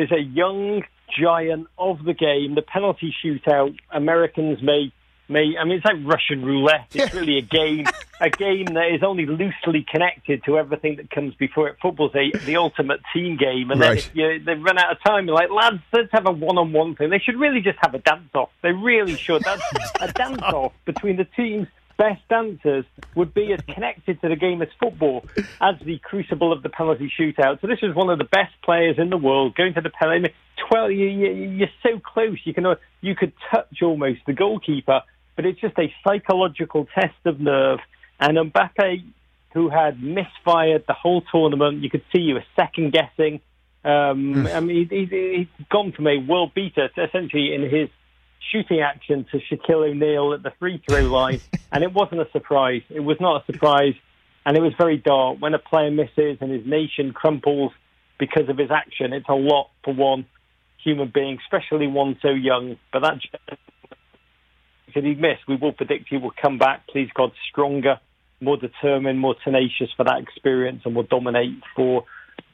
[0.00, 0.82] is a young
[1.18, 2.54] giant of the game.
[2.54, 4.92] The penalty shootout, Americans may
[5.28, 6.88] may I mean it's like Russian roulette.
[6.94, 7.86] It's really a game
[8.20, 11.76] a game that is only loosely connected to everything that comes before it.
[11.80, 13.98] Football's a, the ultimate team game, and then Right.
[13.98, 17.10] if you, they run out of time, you're like, lads, let's have a one-on-one thing.
[17.10, 18.50] They should really just have a dance-off.
[18.62, 19.44] They really should.
[19.44, 19.62] That's
[20.00, 22.84] a dance-off between the team's best dancers
[23.16, 25.24] would be as connected to the game as football
[25.60, 27.60] as the crucible of the penalty shootout.
[27.60, 30.32] So this is one of the best players in the world going to the penalty.
[30.68, 32.38] Twelve, you, you, you're so close.
[32.44, 32.66] You can
[33.00, 35.02] you could touch almost the goalkeeper,
[35.38, 37.78] but it's just a psychological test of nerve.
[38.18, 39.04] And Mbappe,
[39.54, 43.40] who had misfired the whole tournament, you could see you were second guessing.
[43.84, 47.88] Um, I mean, he, he, he's gone from a world beater to essentially in his
[48.50, 52.82] shooting action to Shaquille O'Neal at the free throw line, and it wasn't a surprise.
[52.90, 53.94] It was not a surprise,
[54.44, 55.40] and it was very dark.
[55.40, 57.70] When a player misses and his nation crumples
[58.18, 60.26] because of his action, it's a lot for one
[60.82, 62.76] human being, especially one so young.
[62.92, 63.20] But that
[64.94, 65.38] did he miss?
[65.46, 68.00] We will predict he will come back, please God, stronger
[68.40, 72.04] more determined, more tenacious for that experience, and will dominate for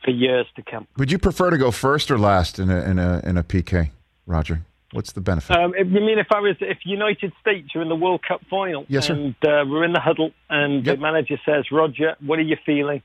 [0.03, 0.87] for years to come.
[0.99, 3.91] Would you prefer to go first or last in a in a in a PK,
[4.27, 4.63] Roger?
[4.93, 5.57] What's the benefit?
[5.57, 9.07] Um, mean if I was if United States are in the World Cup final Yes,
[9.09, 9.15] sir.
[9.15, 13.03] and uh, we're in the huddle and the manager says, "Roger, what are you feeling?"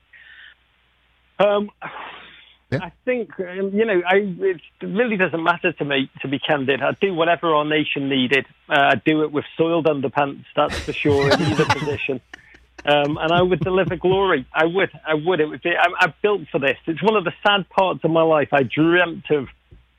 [1.38, 1.70] Um,
[2.72, 4.00] I think um, you know.
[4.06, 6.82] I it really doesn't matter to me, to be candid.
[6.82, 8.46] I'd do whatever our nation needed.
[8.68, 12.20] Uh, I do it with soiled underpants, that's for sure, in either position.
[12.84, 14.46] Um, and I would deliver glory.
[14.54, 14.90] I would.
[15.06, 15.40] I would.
[15.40, 15.70] It would be.
[15.70, 16.76] I'm, I'm built for this.
[16.86, 18.48] It's one of the sad parts of my life.
[18.52, 19.48] I dreamt of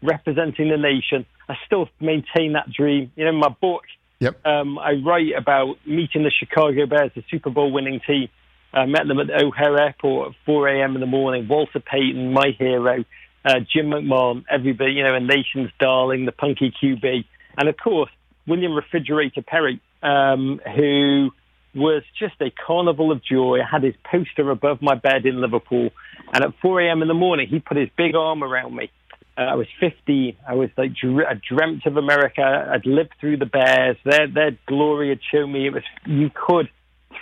[0.02, 1.26] representing the nation.
[1.50, 3.12] I still maintain that dream.
[3.16, 3.84] You know, in my book,
[4.20, 4.46] Yep.
[4.46, 8.30] um, I write about meeting the Chicago Bears, the Super Bowl winning team.
[8.74, 10.96] I met them at the O'Hare Airport at 4 a.m.
[10.96, 11.48] in the morning.
[11.48, 13.04] Walter Payton, my hero,
[13.44, 17.26] uh, Jim McMahon, everybody, you know, a nation's darling, the punky QB.
[17.58, 18.12] And of course,
[18.48, 21.32] William Refrigerator Perry, um, who
[21.74, 23.60] was just a carnival of joy.
[23.62, 25.90] I had his poster above my bed in Liverpool.
[26.34, 27.02] And at 4 a.m.
[27.02, 28.92] in the morning, he put his big arm around me.
[29.38, 30.36] Uh, I was 15.
[30.48, 32.42] I was like, I dreamt of America.
[32.42, 33.98] I'd lived through the Bears.
[34.04, 36.70] Their, their glory had shown me it was, you could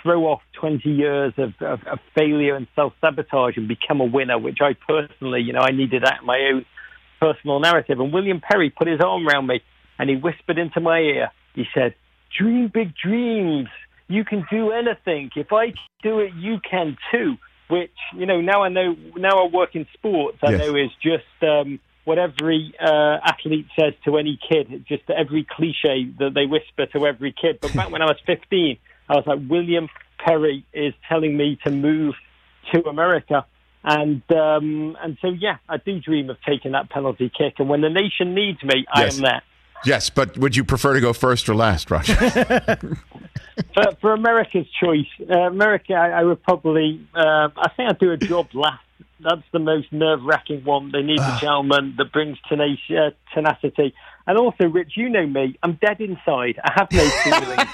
[0.02, 4.58] throw off 20 years of, of, of failure and self-sabotage and become a winner, which
[4.60, 6.64] I personally, you know, I needed that in my own
[7.20, 8.00] personal narrative.
[8.00, 9.60] And William Perry put his arm around me
[9.98, 11.94] and he whispered into my ear, he said,
[12.36, 13.68] dream big dreams.
[14.08, 15.30] You can do anything.
[15.36, 17.36] If I do it, you can too.
[17.68, 20.58] Which, you know, now I know, now I work in sports, I Yes.
[20.58, 24.84] know is just um, what every uh, athlete says to any kid.
[24.88, 27.60] Just every cliche that they whisper to every kid.
[27.62, 28.78] But back when I was 15,
[29.10, 29.88] I was like, William
[30.24, 32.14] Perry is telling me to move
[32.72, 33.44] to America.
[33.82, 37.54] And um, and so yeah, I do dream of taking that penalty kick.
[37.58, 39.42] And when the nation needs me, I am there.
[39.84, 42.14] Yes, but would you prefer to go first or last, Roger?
[43.74, 48.10] for, for America's choice, uh, America, I, I would probably, uh, I think I'd do
[48.10, 48.82] a job last.
[49.20, 50.92] That's the most nerve wracking one.
[50.92, 53.94] They need a gentleman that brings tenaci- uh, tenacity.
[54.26, 55.58] And also, Rich, you know me.
[55.62, 56.60] I'm dead inside.
[56.62, 57.70] I have no feelings.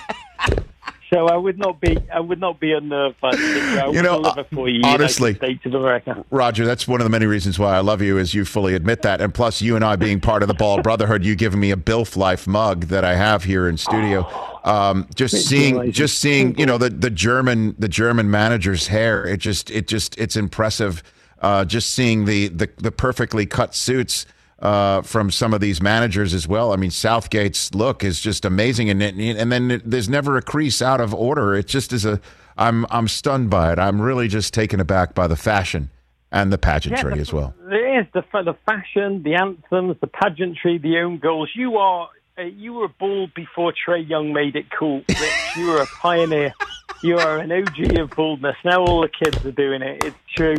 [1.12, 1.96] So I would not be.
[2.12, 6.24] I would not be unnerved by the would You know, you, honestly- States of America.
[6.30, 9.02] Roger, that's one of the many reasons why I love you, is you fully admit
[9.02, 9.20] that.
[9.20, 11.76] And plus, you and I being part of the Ball Brotherhood, you giving me a
[11.76, 14.28] Bilf Life mug that I have here in studio.
[14.64, 19.24] Um, just seeing, just seeing, you know, the, the German, the German manager's hair.
[19.24, 21.02] It just, it just, it's impressive.
[21.40, 24.26] Uh, just seeing the, the, the perfectly cut suits
[24.58, 26.72] uh, from some of these managers as well.
[26.72, 31.00] I mean, Southgate's look is just amazing, and and then there's never a crease out
[31.00, 31.54] of order.
[31.54, 32.20] It just is a.
[32.56, 33.78] I'm I'm stunned by it.
[33.78, 35.90] I'm really just taken aback by the fashion
[36.32, 37.54] and the pageantry the- as well.
[37.68, 41.50] There is the the fashion, the anthems, the pageantry, the own goals.
[41.54, 45.02] You are uh, you were bald before Trae Young made it cool.
[45.08, 45.56] Rich.
[45.56, 46.54] you were a pioneer.
[47.02, 48.56] You are an OG of baldness.
[48.64, 50.02] Now all the kids are doing it.
[50.04, 50.56] It's true.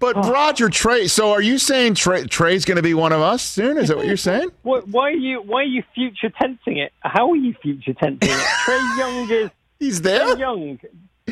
[0.00, 0.32] But oh.
[0.32, 3.76] Roger Trae, so are you saying Trae, Trae's going to be one of us soon?
[3.76, 4.50] Is that what you're saying?
[4.62, 6.92] Why, why are you why are you future tensing it?
[7.00, 8.30] How are you future tensing it?
[8.64, 10.34] Trae Young is he's there.
[10.34, 10.80] Trae Young,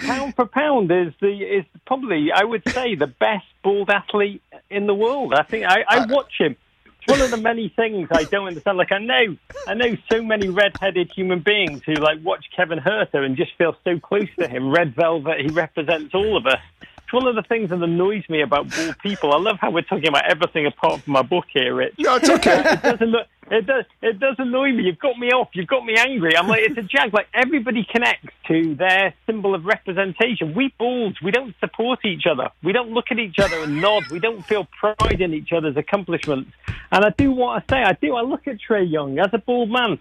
[0.00, 4.86] pound for pound, is the is probably I would say the best bald athlete in
[4.86, 5.32] the world.
[5.32, 6.54] I think I, I uh, watch him.
[6.84, 8.76] It's one of the many things I don't understand.
[8.76, 13.22] Like I know I know so many red-headed human beings who like watch Kevin Herter
[13.22, 14.70] and just feel so close to him.
[14.70, 16.60] Red Velvet, he represents all of us.
[17.08, 19.32] It's one of the things that annoys me about bald people.
[19.32, 21.94] I love how we're talking about everything apart from my book here, Rich.
[21.98, 22.60] No, it's okay.
[22.66, 23.26] it doesn't look.
[23.50, 23.86] It does.
[24.02, 24.82] It does annoy me.
[24.82, 25.48] You've got me off.
[25.54, 26.36] You've got me angry.
[26.36, 27.14] I'm like, it's a jag.
[27.14, 30.52] Like everybody connects to their symbol of representation.
[30.54, 31.16] We balds.
[31.22, 32.50] We don't support each other.
[32.62, 34.10] We don't look at each other and nod.
[34.10, 36.50] We don't feel pride in each other's accomplishments.
[36.92, 37.82] And I do what I say.
[37.84, 38.16] I do.
[38.16, 39.98] I look at Trae Young as a bald man.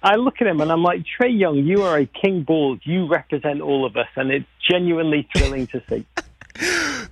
[0.00, 2.82] I look at him and I'm like, Trae Young, you are a king bald.
[2.84, 6.06] You represent all of us, and it's genuinely thrilling to see.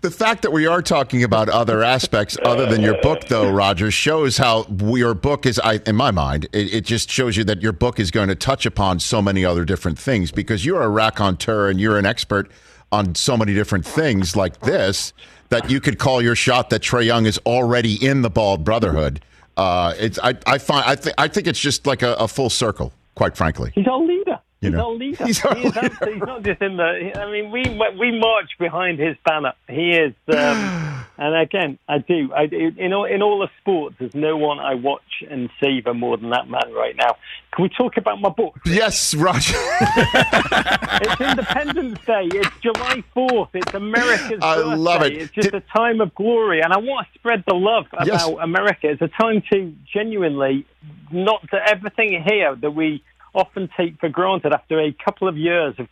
[0.01, 3.91] The fact that we are talking about other aspects other than your book, though, Roger,
[3.91, 7.63] shows how your book is, I, in my mind, it, it just shows you that
[7.63, 10.89] your book is going to touch upon so many other different things because you're a
[10.89, 12.51] raconteur and you're an expert
[12.93, 15.13] on so many different things like this
[15.49, 19.21] that you could call your shot that Trae Young is already in the Bald Brotherhood.
[19.57, 22.51] Uh, it's I, I find I think I think it's just like a, a full
[22.51, 23.71] circle, quite frankly.
[23.75, 24.34] He's our leader.
[24.65, 24.87] You he's know.
[24.87, 25.27] our leader.
[25.27, 27.13] He's our he is abso- he's not just in the.
[27.21, 27.63] I mean, we
[27.99, 29.53] we march behind his banner.
[29.69, 32.33] He is, um, and again, I do.
[32.35, 32.73] I do.
[32.77, 36.31] In all in all of sports, there's no one I watch and savor more than
[36.31, 37.17] that man right now.
[37.55, 38.59] Can we talk about my book?
[38.67, 39.55] Yes, Roger.
[40.17, 42.29] it's Independence Day.
[42.33, 43.49] It's July 4th.
[43.55, 44.77] It's America's I birthday.
[44.77, 45.13] love it.
[45.17, 46.61] It's just a time of glory.
[46.63, 48.29] And I want to spread the love about Yes.
[48.41, 48.89] America.
[48.91, 50.67] It's a time to genuinely
[51.13, 53.03] not to everything here that we
[53.35, 55.89] often take for granted after a couple of years of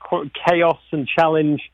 [0.47, 1.70] chaos and challenge.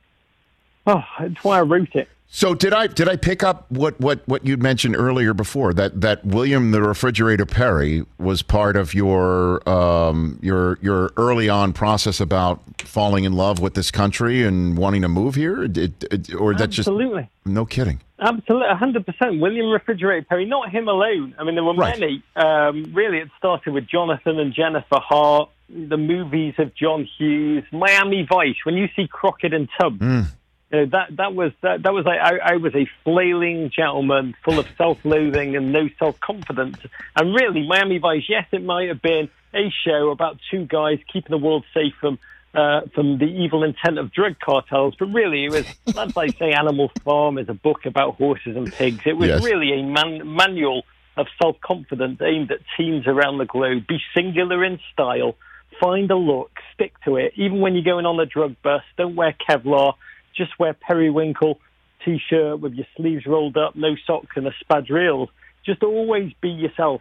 [0.86, 2.08] Oh, that's why I wrote it.
[2.30, 5.98] So did I did I pick up what what what you'd mentioned earlier before that
[6.02, 12.20] that William the Refrigerator Perry was part of your um, your your early on process
[12.20, 15.78] about falling in love with this country and wanting to move here, It-
[16.12, 17.30] it- or that just Absolutely.
[17.46, 18.00] no kidding.
[18.20, 19.40] Absolutely, hundred percent.
[19.40, 21.34] William Refrigerator Perry, not him alone.
[21.38, 21.98] I mean, there were Right.
[21.98, 22.22] many.
[22.36, 28.26] Um, really, it started with Jonathan and Jennifer Hart, the movies of John Hughes, Miami
[28.28, 28.56] Vice.
[28.64, 30.26] When you see Crockett and Tubbs, Mm.
[30.72, 34.34] you know, that that was that, that was like I, I was a flailing gentleman,
[34.44, 36.78] full of self-loathing and no self-confidence.
[37.16, 41.30] And really, Miami Vice, yes, it might have been a show about two guys keeping
[41.30, 42.18] the world safe from
[42.54, 46.52] uh, from the evil intent of drug cartels, but really, it was that's like say
[46.52, 49.00] Animal Farm is a book about horses and pigs.
[49.04, 49.44] It was Yes.
[49.44, 50.84] really a man, manual
[51.18, 53.86] of self-confidence aimed at teens around the globe.
[53.86, 55.34] Be singular in style.
[55.80, 57.32] Find a look, stick to it.
[57.36, 59.94] Even when you're going on a drug bust, don't wear Kevlar.
[60.36, 61.58] Just wear periwinkle
[62.04, 65.28] t-shirt with your sleeves rolled up, no socks and a spadrille.
[65.66, 67.00] Just always be yourself.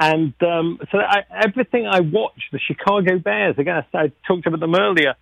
[0.00, 4.60] And um, so I, everything I watch, the Chicago Bears, again, I, I talked about
[4.60, 5.14] them earlier,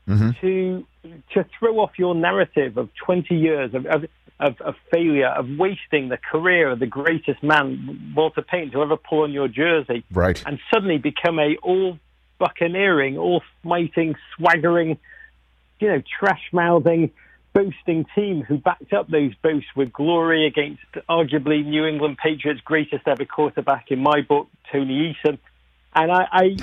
[0.42, 0.84] to
[1.32, 4.04] to throw off your narrative of 20 years of, of,
[4.40, 8.96] of, of failure, of wasting the career of the greatest man, Walter Payton, to ever
[8.96, 10.42] pull on your jersey, Right.
[10.44, 11.98] and suddenly become a all
[12.38, 14.98] buccaneering, all smiting, swaggering,
[15.80, 17.10] you know, trash mouthing,
[17.52, 23.08] boasting team who backed up those boasts with glory against arguably New England Patriots' greatest
[23.08, 25.38] ever quarterback in my book, Tony Eason.
[25.94, 26.56] And I, I,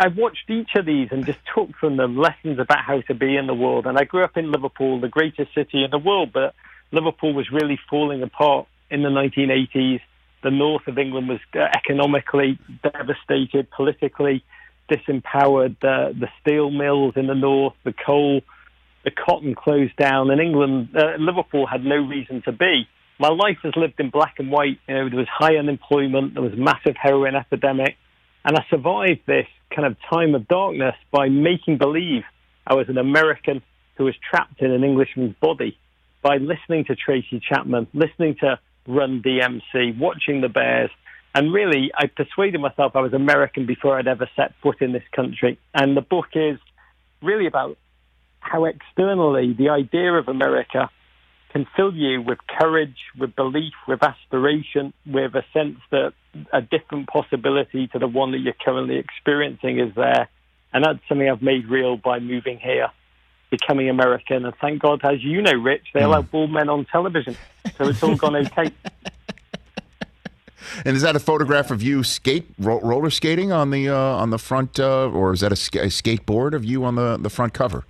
[0.00, 3.36] I, watched each of these and just took from them lessons about how to be
[3.36, 3.86] in the world.
[3.86, 6.54] And I grew up in Liverpool, the greatest city in the world, but
[6.90, 10.00] Liverpool was really falling apart in the 1980s.
[10.42, 14.42] The north of England was uh, economically devastated, politically
[14.90, 15.76] disempowered.
[15.80, 18.42] The, the steel mills in the north, the coal,
[19.04, 22.88] the cotton closed down, and England, uh, Liverpool had no reason to be.
[23.18, 24.78] My life has lived in black and white.
[24.88, 27.96] You know, there was high unemployment, there was massive heroin epidemic,
[28.44, 32.22] and I survived this kind of time of darkness by making believe
[32.66, 33.62] I was an American
[33.96, 35.78] who was trapped in an Englishman's body
[36.22, 40.90] by listening to Tracy Chapman, listening to Run DMC, watching the Bears,
[41.36, 45.02] and really I persuaded myself I was American before I'd ever set foot in this
[45.14, 45.58] country.
[45.74, 46.58] And the book is
[47.22, 47.76] really about
[48.40, 50.88] how externally the idea of America
[51.50, 56.14] can fill you with courage, with belief, with aspiration, with a sense that
[56.54, 60.30] a different possibility to the one that you're currently experiencing is there.
[60.72, 62.88] And that's something I've made real by moving here,
[63.50, 64.46] becoming American.
[64.46, 66.30] And thank God, as you know, Rich, they allow mm.
[66.30, 67.36] bald men on television.
[67.76, 68.70] So it's all gone okay.
[70.84, 74.30] And is that a photograph of you skate ro- roller skating on the uh, on
[74.30, 77.30] the front, uh, or is that a, ska- a skateboard of you on the, the
[77.30, 77.84] front cover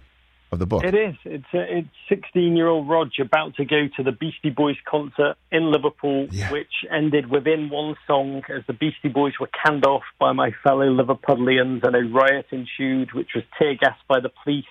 [0.53, 0.85] of the book?
[0.85, 1.15] It is.
[1.25, 5.37] It's uh, it's 16 year old Rog about to go to the Beastie Boys concert
[5.51, 10.33] in Liverpool, which ended within one song as the Beastie Boys were canned off by
[10.33, 14.65] my fellow Liverpudlians and a riot ensued, which was tear gassed by the police,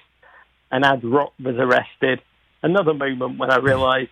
[0.72, 2.22] and Ad Rock was arrested.
[2.64, 4.10] Another moment when I realised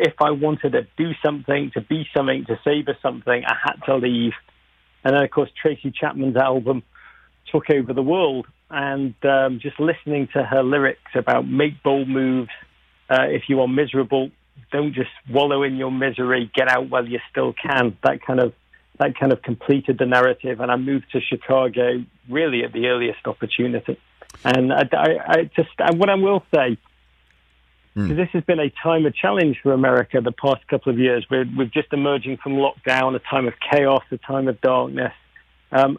[0.00, 3.96] if I wanted to do something, to be something, to savor something, I had to
[3.96, 4.32] leave.
[5.04, 6.82] And then, of course, Tracy Chapman's album
[7.50, 8.46] took over the world.
[8.70, 12.50] And um, just listening to her lyrics about make bold moves.
[13.08, 14.30] Uh, if you are miserable,
[14.70, 16.50] don't just wallow in your misery.
[16.54, 17.96] Get out while you still can.
[18.02, 18.52] That kind of
[18.98, 20.60] that kind of completed the narrative.
[20.60, 23.98] And I moved to Chicago really at the earliest opportunity.
[24.44, 26.76] And I, I, I just and what I will say
[28.06, 31.26] So this has been a time of challenge for America the past couple of years.
[31.30, 35.12] We're, we're just emerging from lockdown, a time of chaos, a time of darkness.
[35.72, 35.98] Um,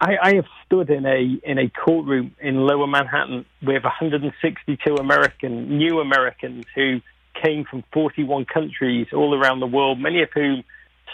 [0.00, 5.78] I, I have stood in a in a courtroom in Lower Manhattan with 162 American
[5.78, 7.00] new Americans who
[7.42, 10.64] came from 41 countries all around the world, many of whom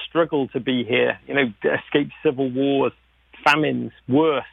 [0.09, 1.18] struggled to be here.
[1.27, 2.93] You know, escaped civil wars,
[3.45, 4.45] famines, worse.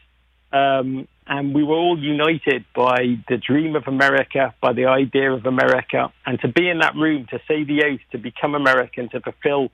[0.52, 5.46] Um, and we were all united by the dream of America, by the idea of
[5.46, 9.22] America, and to be in that room, to say the oath, to become American, to
[9.22, 9.70] fulfill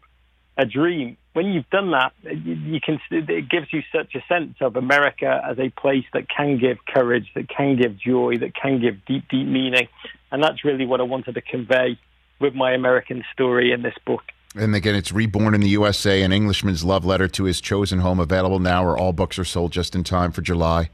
[0.57, 1.15] a dream.
[1.31, 2.99] When you've done that, you, can.
[3.09, 7.31] It gives you such a sense of America as a place that can give courage,
[7.35, 9.87] that can give joy, that can give deep, deep meaning,
[10.31, 11.97] and that's really what I wanted to convey
[12.39, 14.23] with my American story in this book.
[14.57, 18.19] And again, it's Reborn in the USA, an Englishman's love letter to his chosen home,
[18.19, 20.89] available now where all books are sold just in time for July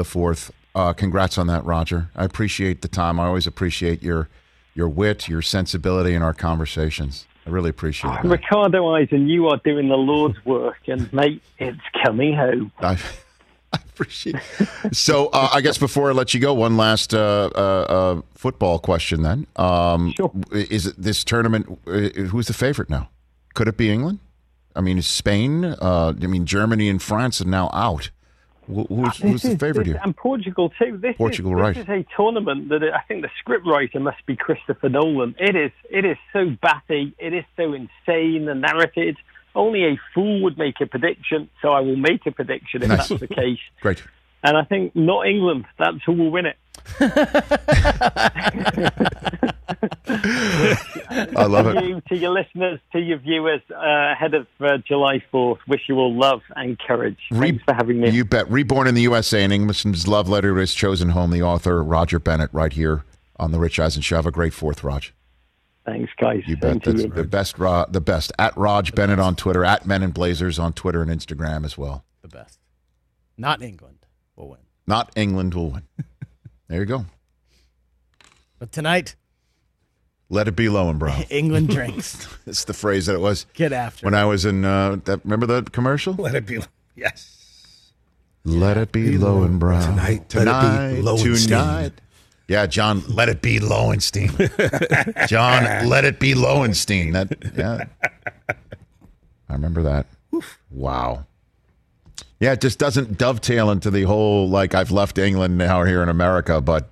[0.00, 0.50] the 4th.
[0.74, 2.08] Uh, congrats on that, Roger.
[2.16, 3.20] I appreciate the time.
[3.20, 4.28] I always appreciate your
[4.74, 7.26] your wit, your sensibility in our conversations.
[7.46, 8.24] I really appreciate it.
[8.24, 12.70] Ricardo Eisen, you are doing the Lord's work, and mate, it's coming home.
[12.78, 12.96] I,
[13.72, 14.36] appreciate.
[14.60, 14.94] it.
[14.94, 18.78] So uh, I guess before I let you go, one last uh, uh, uh, football
[18.78, 19.22] question.
[19.22, 20.30] Then, um, sure.
[20.52, 21.78] Is this tournament?
[21.86, 21.90] uh,
[22.30, 23.10] Who's the favorite now?
[23.54, 24.20] Could it be England?
[24.76, 25.64] I mean, is Spain?
[25.64, 28.10] Uh, I mean, Germany and France are now out.
[28.70, 30.00] Wh- Who's, who's the favorite here?
[30.02, 30.96] And Portugal too.
[30.98, 32.00] This Portugal, is, this right.
[32.00, 35.34] is a tournament that I think the scriptwriter must be Christopher Nolan.
[35.38, 35.72] It is.
[35.90, 37.14] It is so batty.
[37.18, 39.16] It is so insane and narrated.
[39.54, 43.08] Only a fool would make a prediction, so I will make a prediction if Nice.
[43.08, 43.58] that's the case.
[43.80, 44.02] Great.
[44.44, 45.66] And I think not England.
[45.78, 46.56] That's who will win it.
[51.32, 51.84] I love to it.
[51.84, 55.96] You, to your listeners, to your viewers, uh, ahead of uh, July 4th, wish you
[55.96, 57.18] all love and courage.
[57.32, 58.10] Thanks for having me.
[58.10, 58.50] You bet.
[58.50, 61.30] Reborn in the USA, an Englishman's love letter to his chosen home.
[61.30, 63.04] The author Roger Bennett, right here
[63.36, 64.16] on the Rich Eisen Show.
[64.16, 65.04] Have a great Fourth, Rog.
[65.86, 66.42] Thanks, guys.
[66.46, 66.84] You Same bet.
[66.84, 67.08] That's you.
[67.08, 67.58] the best.
[67.58, 71.10] Ro- the best at Rog Bennett on Twitter, at Men in Blazers on Twitter and
[71.10, 72.04] Instagram as well.
[72.22, 72.58] The best.
[73.36, 74.06] Not England
[74.36, 74.60] will win.
[74.86, 75.82] Not England will win.
[76.70, 77.04] there you go.
[78.58, 79.16] But tonight,
[80.28, 81.22] Let it be low and brown.
[81.30, 82.26] England drinks.
[82.46, 83.46] It's the phrase that it was.
[83.54, 84.64] Get after when I was in.
[84.64, 86.14] Uh, that remember the commercial?
[86.14, 86.60] Let it be.
[86.96, 87.92] Yes.
[88.44, 91.48] Let it be low and brown Tonight, let it be Tonight, Lowenstein.
[91.48, 91.92] tonight.
[92.48, 93.02] Yeah, John.
[93.06, 94.30] Let it be Lowenstein.
[95.28, 97.12] John, let it be Lowenstein.
[97.12, 97.36] That.
[97.54, 97.84] Yeah.
[99.48, 100.06] I remember that.
[100.70, 101.26] Wow.
[102.40, 106.08] Yeah, it just doesn't dovetail into the whole like I've left England now here in
[106.08, 106.88] America, but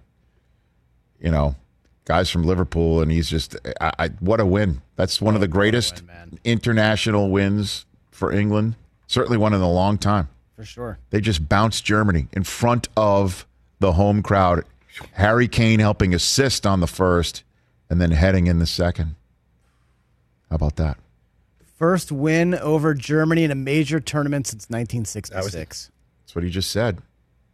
[1.19, 1.57] you know,
[2.05, 4.83] guys from Liverpool, and he's just I, I what a win.
[4.97, 6.03] That's one of the greatest
[6.45, 8.75] international wins for England.
[9.07, 10.29] Certainly one in a long time.
[10.55, 10.99] For sure.
[11.11, 13.47] They just bounced Germany in front of
[13.79, 14.65] the home crowd.
[15.13, 17.43] Harry Kane helping assist on the first,
[17.89, 19.15] and then heading in the second.
[20.51, 20.99] How about that?
[21.79, 25.91] First win over Germany in a major tournament since 1966.
[26.25, 26.99] That's what he just said.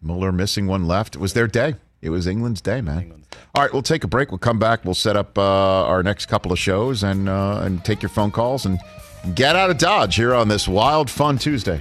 [0.01, 1.15] Muller missing one left.
[1.15, 1.75] It was their day.
[2.01, 3.27] It was England's day, man.
[3.55, 4.31] All right, we'll take a break.
[4.31, 4.83] We'll come back.
[4.83, 5.43] We'll set up uh,
[5.85, 8.79] our next couple of shows and uh, and take your phone calls and
[9.35, 11.81] get out of Dodge here on this wild, fun Tuesday.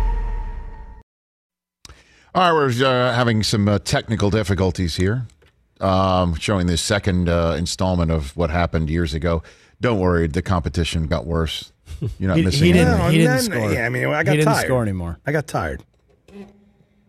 [2.33, 5.27] All right, we're uh, having some uh, technical difficulties here,
[5.81, 9.43] um, showing the second uh, installment of what happened years ago.
[9.81, 11.73] Don't worry, the competition got worse.
[12.19, 12.63] You're not He- missing.
[12.67, 13.11] he didn't- anything.
[13.11, 13.71] he didn't score.
[13.73, 14.65] Yeah, I mean, I got He didn't tired.
[14.65, 15.19] score anymore.
[15.25, 15.83] I got tired.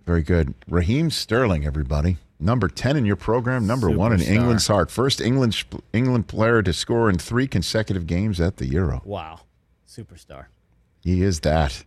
[0.04, 0.54] Very good.
[0.68, 2.16] Raheem Sterling, everybody.
[2.40, 4.90] Number 10 in your program, number one in England's heart.
[4.90, 5.62] First England,
[5.92, 9.00] England player to score in three consecutive games at the Euro.
[9.04, 9.42] Wow.
[9.88, 10.46] Superstar.
[11.04, 11.84] He is that.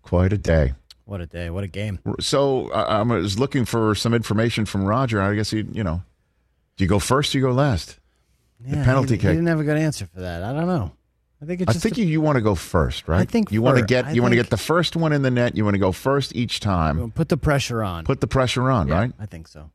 [0.00, 0.72] Quite a day.
[1.10, 1.50] What a day.
[1.50, 1.98] What a game.
[2.20, 5.20] So I I was looking for some information from Roger.
[5.20, 6.02] I guess he, you know,
[6.76, 7.34] do you go first?
[7.34, 7.98] Or you go last?
[8.60, 9.30] the penalty he, kick.
[9.30, 10.44] He didn't have a good answer for that.
[10.44, 10.92] I don't know.
[11.42, 13.22] I think it's I think a- you, you want to go first, right?
[13.22, 15.22] I think you want to get I you want to get the first one in
[15.22, 15.56] the net.
[15.56, 17.10] You want to go first each time.
[17.10, 18.04] put the pressure on.
[18.04, 19.12] Put the pressure on, Yeah, right?
[19.18, 19.68] I think so.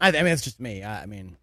[0.00, 0.82] I, I mean, it's just me.
[0.82, 1.36] I, I mean,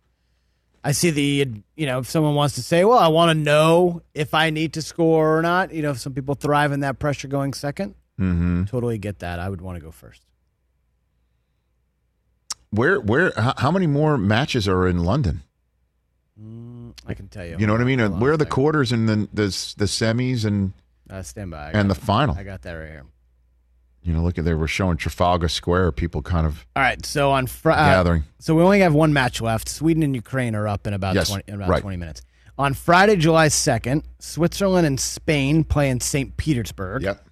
[0.84, 4.02] I see the, you know, if someone wants to say, well, I want to know
[4.16, 6.98] if I need to score or not, you know, if some people thrive in that
[6.98, 8.66] pressure going second, Mm-hmm.
[8.66, 9.40] totally get that.
[9.40, 10.22] I would want to go first.
[12.72, 15.42] Where where how, many more matches are in London?
[17.08, 17.58] I can tell you.
[17.60, 18.00] You know what I mean?
[18.20, 18.54] Where are the second.
[18.54, 19.44] quarters and the the,
[19.78, 20.74] the semis and
[21.10, 21.72] Uh, stand by.
[21.72, 22.36] And the final?
[22.38, 23.06] I got that right here.
[24.04, 25.92] You know, look at they were showing Trafalgar Square.
[25.94, 28.24] People kind of All right, so on Friday, Gathering.
[28.40, 29.68] so we only have one match left.
[29.68, 31.82] Sweden and Ukraine are up in about Yes, 20, in about right.
[31.82, 32.22] 20 minutes.
[32.58, 36.36] On Friday, July 2nd, Switzerland and Spain play in St.
[36.38, 37.02] Petersburg.
[37.04, 37.26] Yep.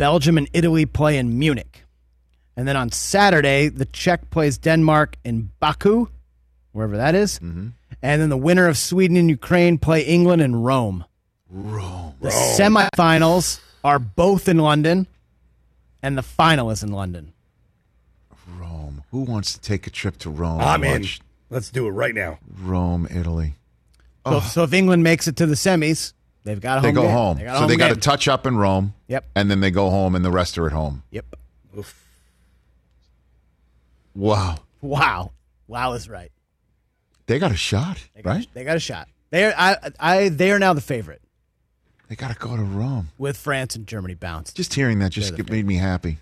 [0.00, 1.84] Belgium and Italy play in Munich.
[2.56, 6.08] And then on Saturday, the Czech plays Denmark in Baku,
[6.72, 7.38] wherever that is.
[7.38, 7.68] Mm-hmm.
[8.00, 11.04] And then the winner of Sweden and Ukraine play England in Rome.
[11.50, 12.14] Rome.
[12.22, 15.06] The semifinals are both in London,
[16.02, 17.34] and the final is in London.
[18.58, 19.02] Rome.
[19.10, 20.60] Who wants to take a trip to Rome?
[20.62, 21.04] I'm in.
[21.50, 22.38] Let's do it right now.
[22.62, 23.52] Rome, Italy.
[24.26, 24.40] So, Oh.
[24.40, 27.10] so if England makes it to the semis, they've got a They go game.
[27.10, 27.36] home.
[27.38, 28.00] They got a so home they got to game.
[28.00, 28.94] touch up in Rome.
[29.08, 29.24] Yep.
[29.34, 31.02] And then they go home, and the rest are at home.
[31.10, 31.26] Yep.
[31.78, 32.04] Oof.
[34.14, 34.58] Wow.
[34.80, 35.32] Wow.
[35.68, 36.32] Wow is right.
[37.26, 38.46] They got a shot, They got, right?
[38.54, 39.08] They got a shot.
[39.30, 41.22] They are, I, I, they are now the favorite
[42.08, 43.10] They got to go to Rome.
[43.18, 44.56] with France and Germany bounced.
[44.56, 46.18] Just hearing that just They're the made me happy.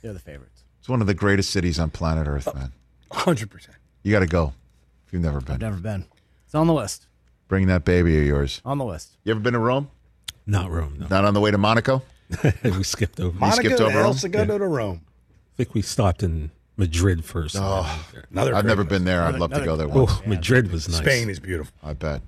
[0.00, 0.64] They're the favorites.
[0.80, 2.72] It's one of the greatest cities on planet Earth, oh, man.
[3.12, 3.68] 100%.
[4.04, 4.54] You got to go
[5.06, 5.56] if you've never been.
[5.56, 6.06] I've never been.
[6.46, 7.06] It's on the list.
[7.52, 8.62] Bring that baby of yours.
[8.64, 9.18] On the list.
[9.24, 9.90] You ever been to Rome?
[10.46, 10.96] Not Rome.
[10.98, 11.06] No.
[11.08, 12.00] Not on the way to Monaco?
[12.64, 13.38] we skipped over.
[13.44, 14.14] You skipped over El Rome?
[14.14, 15.02] Segundo to Rome.
[15.04, 17.54] I think we stopped in Madrid first.
[17.58, 19.20] Oh, Another I've great never been there.
[19.24, 20.12] I'd Another- love to go there another- once.
[20.24, 20.96] Oh, Madrid was nice.
[21.00, 21.74] Spain is beautiful.
[21.82, 22.22] I bet.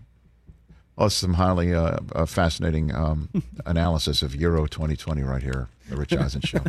[0.97, 3.31] Well, some highly uh, uh, fascinating um,
[3.65, 6.61] analysis of Euro 2020 right here, the Rich Eisen Show.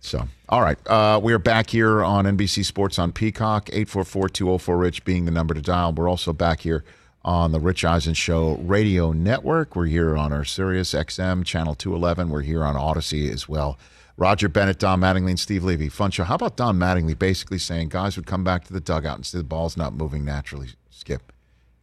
[0.00, 0.78] So, all right.
[0.86, 5.60] Uh, we are back here on NBC Sports on Peacock, 844-204-RICH being the number to
[5.60, 5.92] dial.
[5.92, 6.84] We're also back here
[7.24, 9.76] on the Rich Eisen Show radio network.
[9.76, 12.30] We're here on our Sirius XM, channel 211.
[12.30, 13.78] We're here on Audacy as well.
[14.16, 15.88] Roger Bennett, Don Mattingly, and Steve Levy.
[15.88, 16.24] Fun show.
[16.24, 19.38] How about Don Mattingly basically saying guys would come back to the dugout and see
[19.38, 21.32] the ball's not moving naturally, Skip?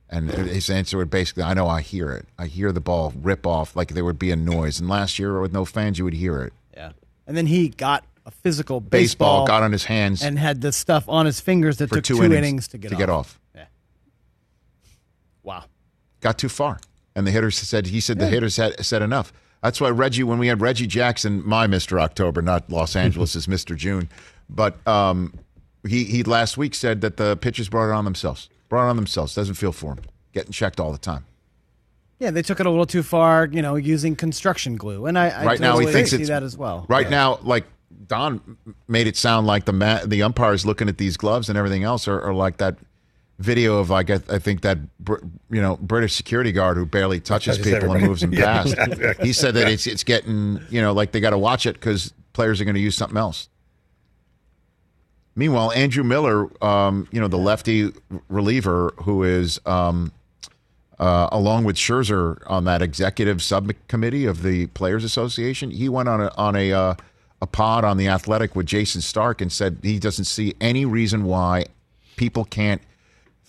[0.10, 2.28] And his answer would basically, I know I hear it.
[2.38, 4.80] I hear the ball rip off like there would be a noise.
[4.80, 6.54] And last year with no fans, you would hear it.
[6.74, 6.92] Yeah.
[7.26, 10.72] And then he got a physical Baseball, baseball, got on his hands and had the
[10.72, 13.10] stuff on his fingers that took two, two, innings, innings, to get off.
[13.10, 13.40] off.
[15.46, 15.50] Yeah.
[15.50, 15.64] Wow.
[16.22, 16.80] Got too far.
[17.16, 19.32] And the hitters said, he said the hitters had said enough.
[19.64, 22.00] That's why Reggie, when we had Reggie Jackson, my Mr.
[22.00, 23.76] October, not Los Angeles, Mr.
[23.76, 24.10] June,
[24.50, 25.34] but um,
[25.88, 28.50] he, he last week said that the pitchers brought it on themselves.
[28.70, 29.34] Brought it on themselves.
[29.34, 30.02] Doesn't feel for him.
[30.34, 31.26] Getting checked all the time.
[32.20, 35.06] Yeah, they took it a little too far, you know, using construction glue.
[35.06, 36.86] And I, I right now he thinks see it's that as well.
[36.88, 37.66] Right now, like
[38.08, 41.84] Don made it sound like the ma- the umpires looking at these gloves and everything
[41.84, 42.78] else are, are like that
[43.40, 44.78] video of like I, I think that
[45.08, 48.76] you know British security guard who barely touches Touches people and moves them Yeah, past.
[48.78, 49.26] exactly.
[49.28, 52.14] He said that it's it's getting you know like they got to watch it because
[52.34, 53.50] players are going to use something else.
[55.36, 57.92] Meanwhile, Andrew Miller, um, you know the lefty
[58.30, 59.60] reliever who is.
[59.66, 60.12] Um,
[60.98, 65.70] uh, along with Scherzer on that executive subcommittee of the Players Association.
[65.72, 66.96] He went on a on a uh,
[67.42, 71.26] a pod on the Athletic with Jayson Stark and said he doesn't see any reason
[71.26, 71.66] why
[72.16, 72.82] people can't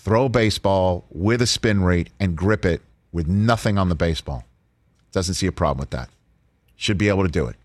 [0.06, 2.80] throw a baseball with a spin rate and grip it
[3.10, 4.44] with nothing on the baseball.
[5.10, 6.08] Doesn't see a problem with that.
[6.76, 7.56] Should be able to do it.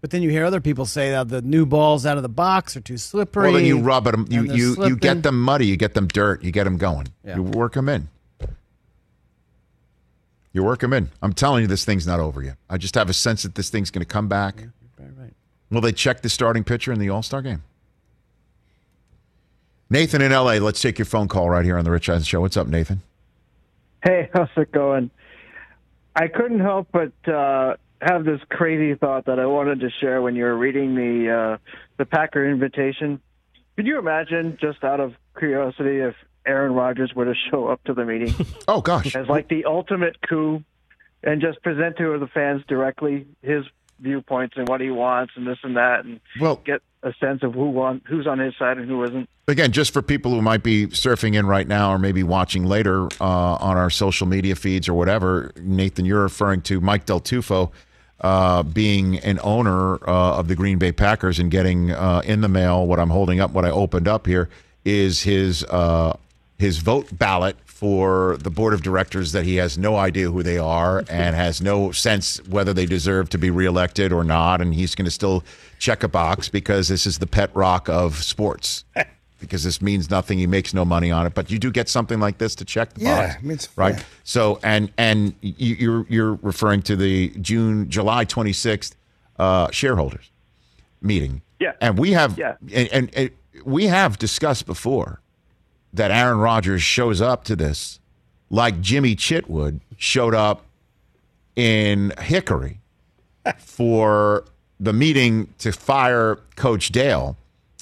[0.00, 2.76] But then you hear other people say that the new balls out of the box
[2.76, 3.42] are too slippery.
[3.42, 4.26] Well, then you rub them.
[4.30, 5.66] You you you get them muddy.
[5.66, 6.44] You get them dirt.
[6.44, 7.08] You get them going.
[7.24, 7.36] Yeah.
[7.36, 8.08] You work them in.
[10.52, 11.10] You work them in.
[11.22, 12.56] I'm telling you, this thing's not over yet.
[12.70, 14.58] I just have a sense that this thing's going to come back.
[14.96, 15.34] Right, right.
[15.72, 17.64] Will they check the starting pitcher in the All Star game?
[19.88, 22.40] Nathan in LA, let's take your phone call right here on the Rich Eisen Show.
[22.40, 23.02] What's up, Nathan?
[24.02, 25.10] Hey, how's it going?
[26.14, 30.34] I couldn't help but uh, have this crazy thought that I wanted to share when
[30.34, 31.58] you were reading the uh,
[31.98, 33.20] the Packer invitation.
[33.76, 36.14] Could you imagine, just out of curiosity, if
[36.46, 38.34] Aaron Rodgers were to show up to the meeting
[38.66, 40.64] Oh gosh, as like the ultimate coup
[41.22, 43.64] and just present to the fans directly his
[44.00, 47.54] viewpoints and what he wants and this and that, and Well- get a sense of
[47.54, 49.28] who on who's on his side and who isn't.
[49.48, 53.06] Again, just for people who might be surfing in right now or maybe watching later
[53.20, 57.70] uh, on our social media feeds or whatever, Nathan, you're referring to Mike Del Tufo
[58.22, 62.48] uh, being an owner uh, of the Green Bay Packers and getting uh, in the
[62.48, 64.48] mail what I'm holding up, what I opened up here
[64.84, 66.16] is his uh,
[66.58, 70.56] his vote ballot for the board of directors that he has no idea who they
[70.56, 74.94] are and has no sense whether they deserve to be reelected or not, and he's
[74.94, 75.44] going to still
[75.78, 78.84] check a box because this is the pet rock of sports.
[79.38, 81.34] Because this means nothing, he makes no money on it.
[81.34, 83.68] But you do get something like this to check the Yeah, box, I mean, it's
[83.76, 83.94] right?
[83.96, 84.04] fair.
[84.24, 88.94] So, and and you, you're you're referring to the June July 26th
[89.38, 90.30] uh, shareholders
[91.02, 91.42] meeting.
[91.60, 91.72] Yeah.
[91.82, 92.54] And we have Yeah.
[92.72, 93.30] and, and, and
[93.62, 95.20] we have discussed before
[95.92, 98.00] that Aaron Rodgers shows up to this
[98.50, 100.64] like Jimmy Chitwood showed up
[101.56, 102.80] in Hickory
[103.58, 104.44] for
[104.78, 107.36] the meeting to fire Coach Dale.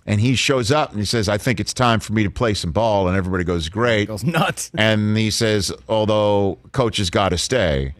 [0.06, 2.52] And he shows up and he says, I think it's time for me to play
[2.52, 3.08] some ball.
[3.08, 4.08] And everybody goes, Great.
[4.08, 4.70] Goes nuts.
[4.78, 7.94] And he says, although coach has got to stay,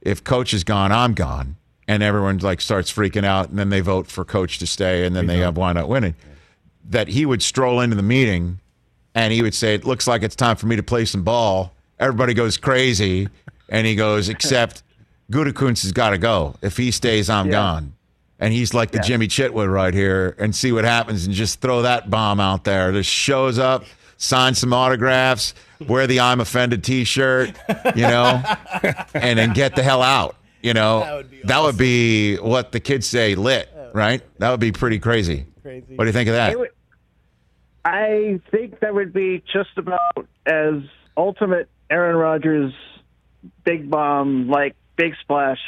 [0.00, 1.56] if coach is gone, I'm gone.
[1.88, 5.14] And everyone like starts freaking out, and then they vote for coach to stay, and
[5.14, 6.16] then they have wind up winning.
[6.84, 8.58] That he would stroll into the meeting,
[9.16, 11.72] and he would say, "It looks like it's time for me to play some ball,"
[11.98, 13.28] everybody goes crazy,
[13.68, 14.82] and he goes, except
[15.32, 16.54] Gutekunst has got to go.
[16.62, 17.94] If he stays, I'm gone.
[18.38, 21.82] And he's like the Jimmy Chitwood right here, and see what happens, and just throw
[21.82, 22.92] that bomb out there.
[22.92, 23.84] Just shows up,
[24.18, 25.54] signs some autographs,
[25.88, 27.52] wear the "I'm offended" T-shirt,
[27.94, 28.42] you know,
[29.14, 30.36] and then get the hell out.
[30.60, 33.90] You know, that would be, what the kids say, lit, oh.
[33.94, 34.20] right?
[34.38, 35.46] That would be pretty crazy.
[35.62, 35.94] Crazy.
[35.94, 36.56] What do you think of that?
[37.86, 40.00] It would- I think that would be just about
[40.44, 40.82] as
[41.16, 42.72] ultimate Aaron Rodgers
[43.64, 45.60] big bomb, like big splash,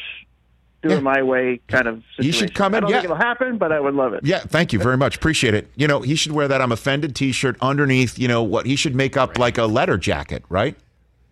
[0.83, 2.25] do it my way kind of situation.
[2.25, 2.77] He should come in.
[2.77, 2.97] I in, don't yeah.
[3.01, 4.25] think it'll happen, but I would love it.
[4.25, 5.17] Yeah, thank you very much.
[5.17, 5.69] Appreciate it.
[5.77, 8.95] You know, he should wear that I'm offended t-shirt underneath, you know, what he should
[8.95, 10.77] make up like a letter jacket, right?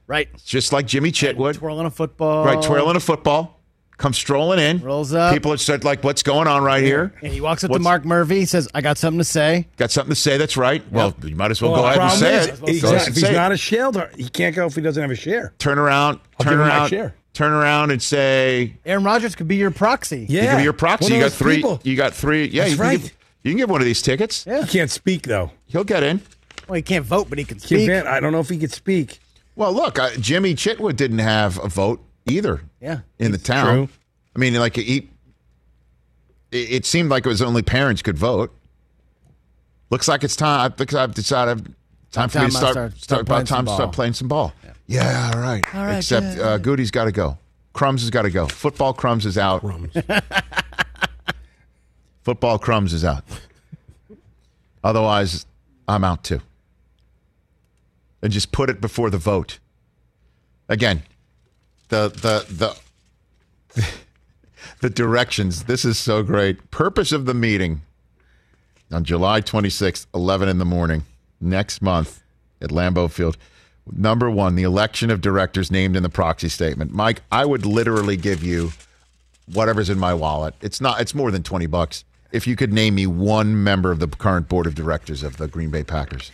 [0.09, 0.29] Right.
[0.45, 1.55] Just like Jimmy Chitwood.
[1.55, 2.45] Twirling a football.
[2.45, 3.56] Right, twirling a football.
[3.99, 4.79] Come strolling in.
[4.81, 5.33] Rolls up.
[5.33, 7.15] People are start like, what's going on right here?
[7.23, 8.41] And he walks up to Mark Murphy.
[8.41, 9.67] He says, I got something to say.
[9.79, 10.37] Got something to say?
[10.37, 10.83] That's right.
[10.93, 12.69] Well, you might as well Well, go ahead and problem say is, it.
[12.69, 13.33] he's Go if he's it.
[13.33, 15.55] not a shareholder, he can't go if he doesn't have a share.
[15.59, 16.21] Turn around.
[16.39, 16.89] I'll turn give him my around.
[16.91, 17.15] share.
[17.33, 20.27] Turn around and say, Aaron Rodgers could be your proxy.
[20.29, 21.15] you can be your proxy.
[21.15, 21.57] You got three.
[21.57, 21.81] people.
[21.83, 22.47] You got three.
[22.49, 23.01] Yeah, That's you can right.
[23.03, 23.13] Give,
[23.45, 24.45] you can give one of these tickets.
[24.47, 24.63] Yeah.
[24.63, 25.53] He can't speak though.
[25.67, 26.21] He'll get in.
[26.69, 27.89] Well, he can't vote, but he can Can't speak.
[27.89, 29.21] ban- I don't know if he could speak.
[29.55, 32.63] Well, look, uh, Jimmy Chitwood didn't have a vote either.
[32.87, 33.01] Yeah.
[33.19, 33.67] in the town.
[33.67, 33.89] True.
[34.35, 35.09] I mean, like he,
[36.53, 38.55] it, it seemed like it was only parents could vote.
[39.91, 40.73] Looks like it's time.
[40.73, 41.75] I think I've decided
[42.13, 42.73] time for me to start.
[42.73, 43.77] start- Start, start about playing time some to ball.
[43.77, 44.53] start playing some ball.
[44.87, 45.65] Yeah, all right.
[45.75, 47.39] All right, Except yeah, uh, Goody's got to go.
[47.73, 48.47] Crumbs has got to go.
[48.47, 49.65] Football Crumbs is out.
[52.23, 53.25] Football Crumbs is out.
[54.83, 55.47] Otherwise,
[55.89, 56.41] I'm out too.
[58.23, 59.59] And just put it before the vote.
[60.69, 61.03] Again,
[61.89, 62.77] the the
[63.75, 63.85] the
[64.81, 65.65] the directions.
[65.65, 66.71] This is so great.
[66.71, 67.83] Purpose of the meeting
[68.93, 71.05] on July 26th, 11 in the morning,
[71.41, 72.23] next month
[72.61, 73.37] at Lambeau Field.
[73.91, 76.93] Number one, the election of directors named in the proxy statement.
[76.93, 78.73] Mike, I would literally give you
[79.53, 80.55] whatever's in my wallet.
[80.61, 81.01] It's not.
[81.01, 82.05] It's more than 20 bucks.
[82.37, 85.49] If you could name me one member of the current board of directors of the
[85.49, 86.31] Green Bay Packers,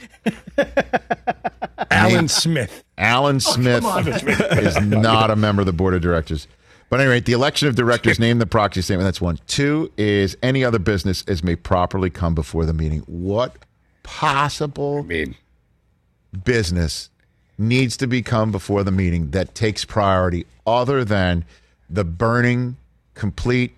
[1.92, 2.82] Alan Name- Smith.
[2.98, 4.08] Alan oh, Smith on.
[4.08, 6.48] is not a member of the board of directors.
[6.90, 9.06] But anyway, the election of directors name the proxy statement.
[9.06, 9.38] That's one.
[9.46, 13.00] Two is any other business as may properly come before the meeting.
[13.06, 13.56] What
[14.02, 15.06] possible
[16.44, 17.10] business
[17.56, 21.44] needs to become before the meeting that takes priority other than
[21.88, 22.76] the burning,
[23.14, 23.76] complete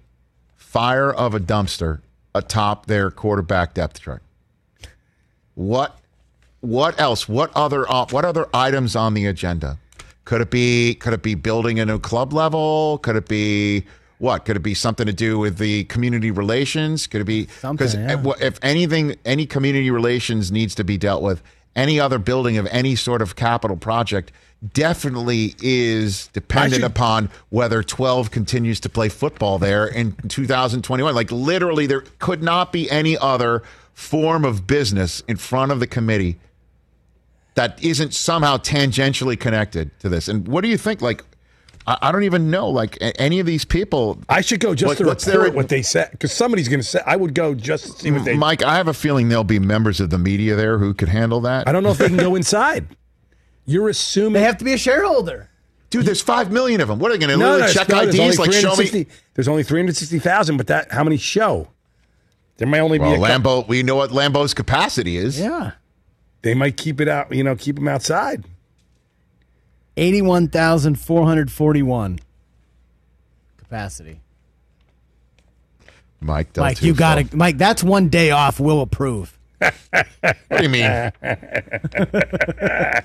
[0.57, 2.01] fire of a dumpster
[2.35, 4.23] atop their quarterback depth chart?
[5.55, 5.99] What
[6.61, 7.29] what else?
[7.29, 9.79] What other uh, what other items on the agenda?
[10.25, 12.99] Could it be could it be building a new club level?
[12.99, 13.85] Could it be
[14.19, 14.45] what?
[14.45, 17.07] Could it be something to do with the community relations?
[17.07, 18.23] Could it be because yeah.
[18.41, 21.43] if anything, any community relations needs to be dealt with.
[21.77, 24.33] Any other building of any sort of capital project
[24.73, 31.15] definitely is dependent should- upon whether 12 continues to play football there in 2021.
[31.15, 33.63] Like literally, there could not be any other
[33.93, 36.39] form of business in front of the committee
[37.55, 40.27] that isn't somehow tangentially connected to this.
[40.29, 41.01] And what do you think?
[41.01, 41.23] Like,
[41.87, 42.69] I, I don't even know.
[42.69, 44.19] Like any of these people.
[44.29, 46.87] I should go just What- to report their- what they said because somebody's going to
[46.87, 47.01] say.
[47.07, 48.37] I would go just to see what they.
[48.37, 51.41] Mike, I have a feeling there'll be members of the media there who could handle
[51.43, 51.69] that.
[51.69, 52.87] I don't know if they can go inside.
[53.67, 55.49] You're assuming They have to be a shareholder.
[55.91, 56.99] Dude, there's five million of them.
[56.99, 58.39] What are they going to no, literally no, check no, there's only IDs?
[58.39, 59.07] Like, show me.
[59.35, 61.69] There's only three hundred sixty thousand, but that how many show?
[62.57, 63.69] There might only Well, be a couple- Lambeau.
[63.69, 65.39] We know what Lambeau's capacity is.
[65.39, 65.73] Yeah.
[66.43, 67.33] They might keep it out.
[67.35, 68.45] You know, keep them outside.
[69.97, 72.19] 81,441
[73.57, 74.21] capacity.
[76.21, 79.39] Mike, Del Mike, you got to, Mike, that's one day off we'll approve.
[79.59, 79.75] What
[80.51, 81.13] do you mean?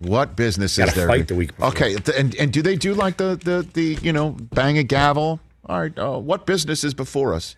[0.00, 1.08] What business is there?
[1.08, 1.68] fight the week before.
[1.70, 5.40] Okay, and and do they do like the the the you know bang a gavel?
[5.66, 7.56] All right, uh, what business is before us?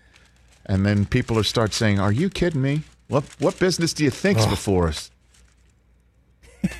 [0.66, 2.82] And then people will start saying, "Are you kidding me?
[3.08, 5.10] What what business do you think's before us?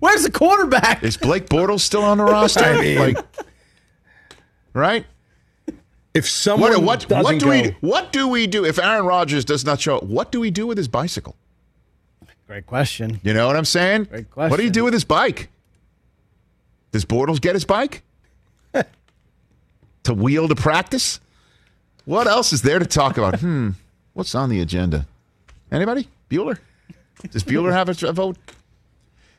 [0.00, 1.02] Where's the quarterback?
[1.02, 2.64] Is Blake Bortles still on the roster?
[2.64, 3.18] I mean- like,
[4.72, 5.06] right?
[6.14, 9.44] If someone What what what do go, we what do we do if Aaron Rodgers
[9.44, 10.02] does not show up?
[10.04, 11.36] What do we do with his bicycle?
[12.46, 13.20] Great question.
[13.24, 14.04] You know what I'm saying?
[14.04, 15.48] Great What do you do with his bike?
[16.92, 18.02] Does Bortles get his bike
[20.04, 21.20] to wheel to practice?
[22.04, 23.40] What else is there to talk about?
[23.40, 23.70] Hmm.
[24.14, 25.06] What's on the agenda?
[25.70, 26.08] Anybody?
[26.30, 26.58] Bueller?
[27.32, 28.38] Does Bueller have a, a vote?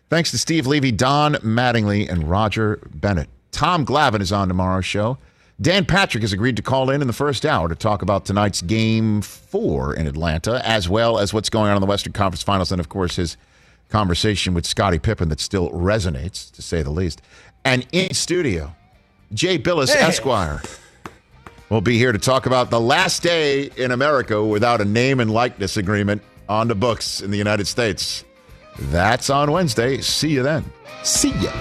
[0.07, 3.27] Thanks to Steve Levy, Don Mattingly, and Roger Bennett.
[3.51, 5.17] Tom Glavine is on tomorrow's show.
[5.59, 8.61] Dan Patrick has agreed to call in in the first hour to talk about tonight's
[8.61, 12.71] game four in Atlanta, as well as what's going on in the Western Conference Finals,
[12.71, 13.37] and of course his
[13.89, 17.21] conversation with Scottie Pippen that still resonates, to say the least.
[17.65, 18.75] And in studio,
[19.33, 20.01] Jay Bilas, Hey.
[20.01, 20.61] Esquire,
[21.69, 25.31] will be here to talk about the last day in America without a name and
[25.31, 28.23] likeness agreement on the books in the United States.
[28.79, 30.01] That's on Wednesday.
[30.01, 30.63] See you then.
[31.03, 31.51] See ya.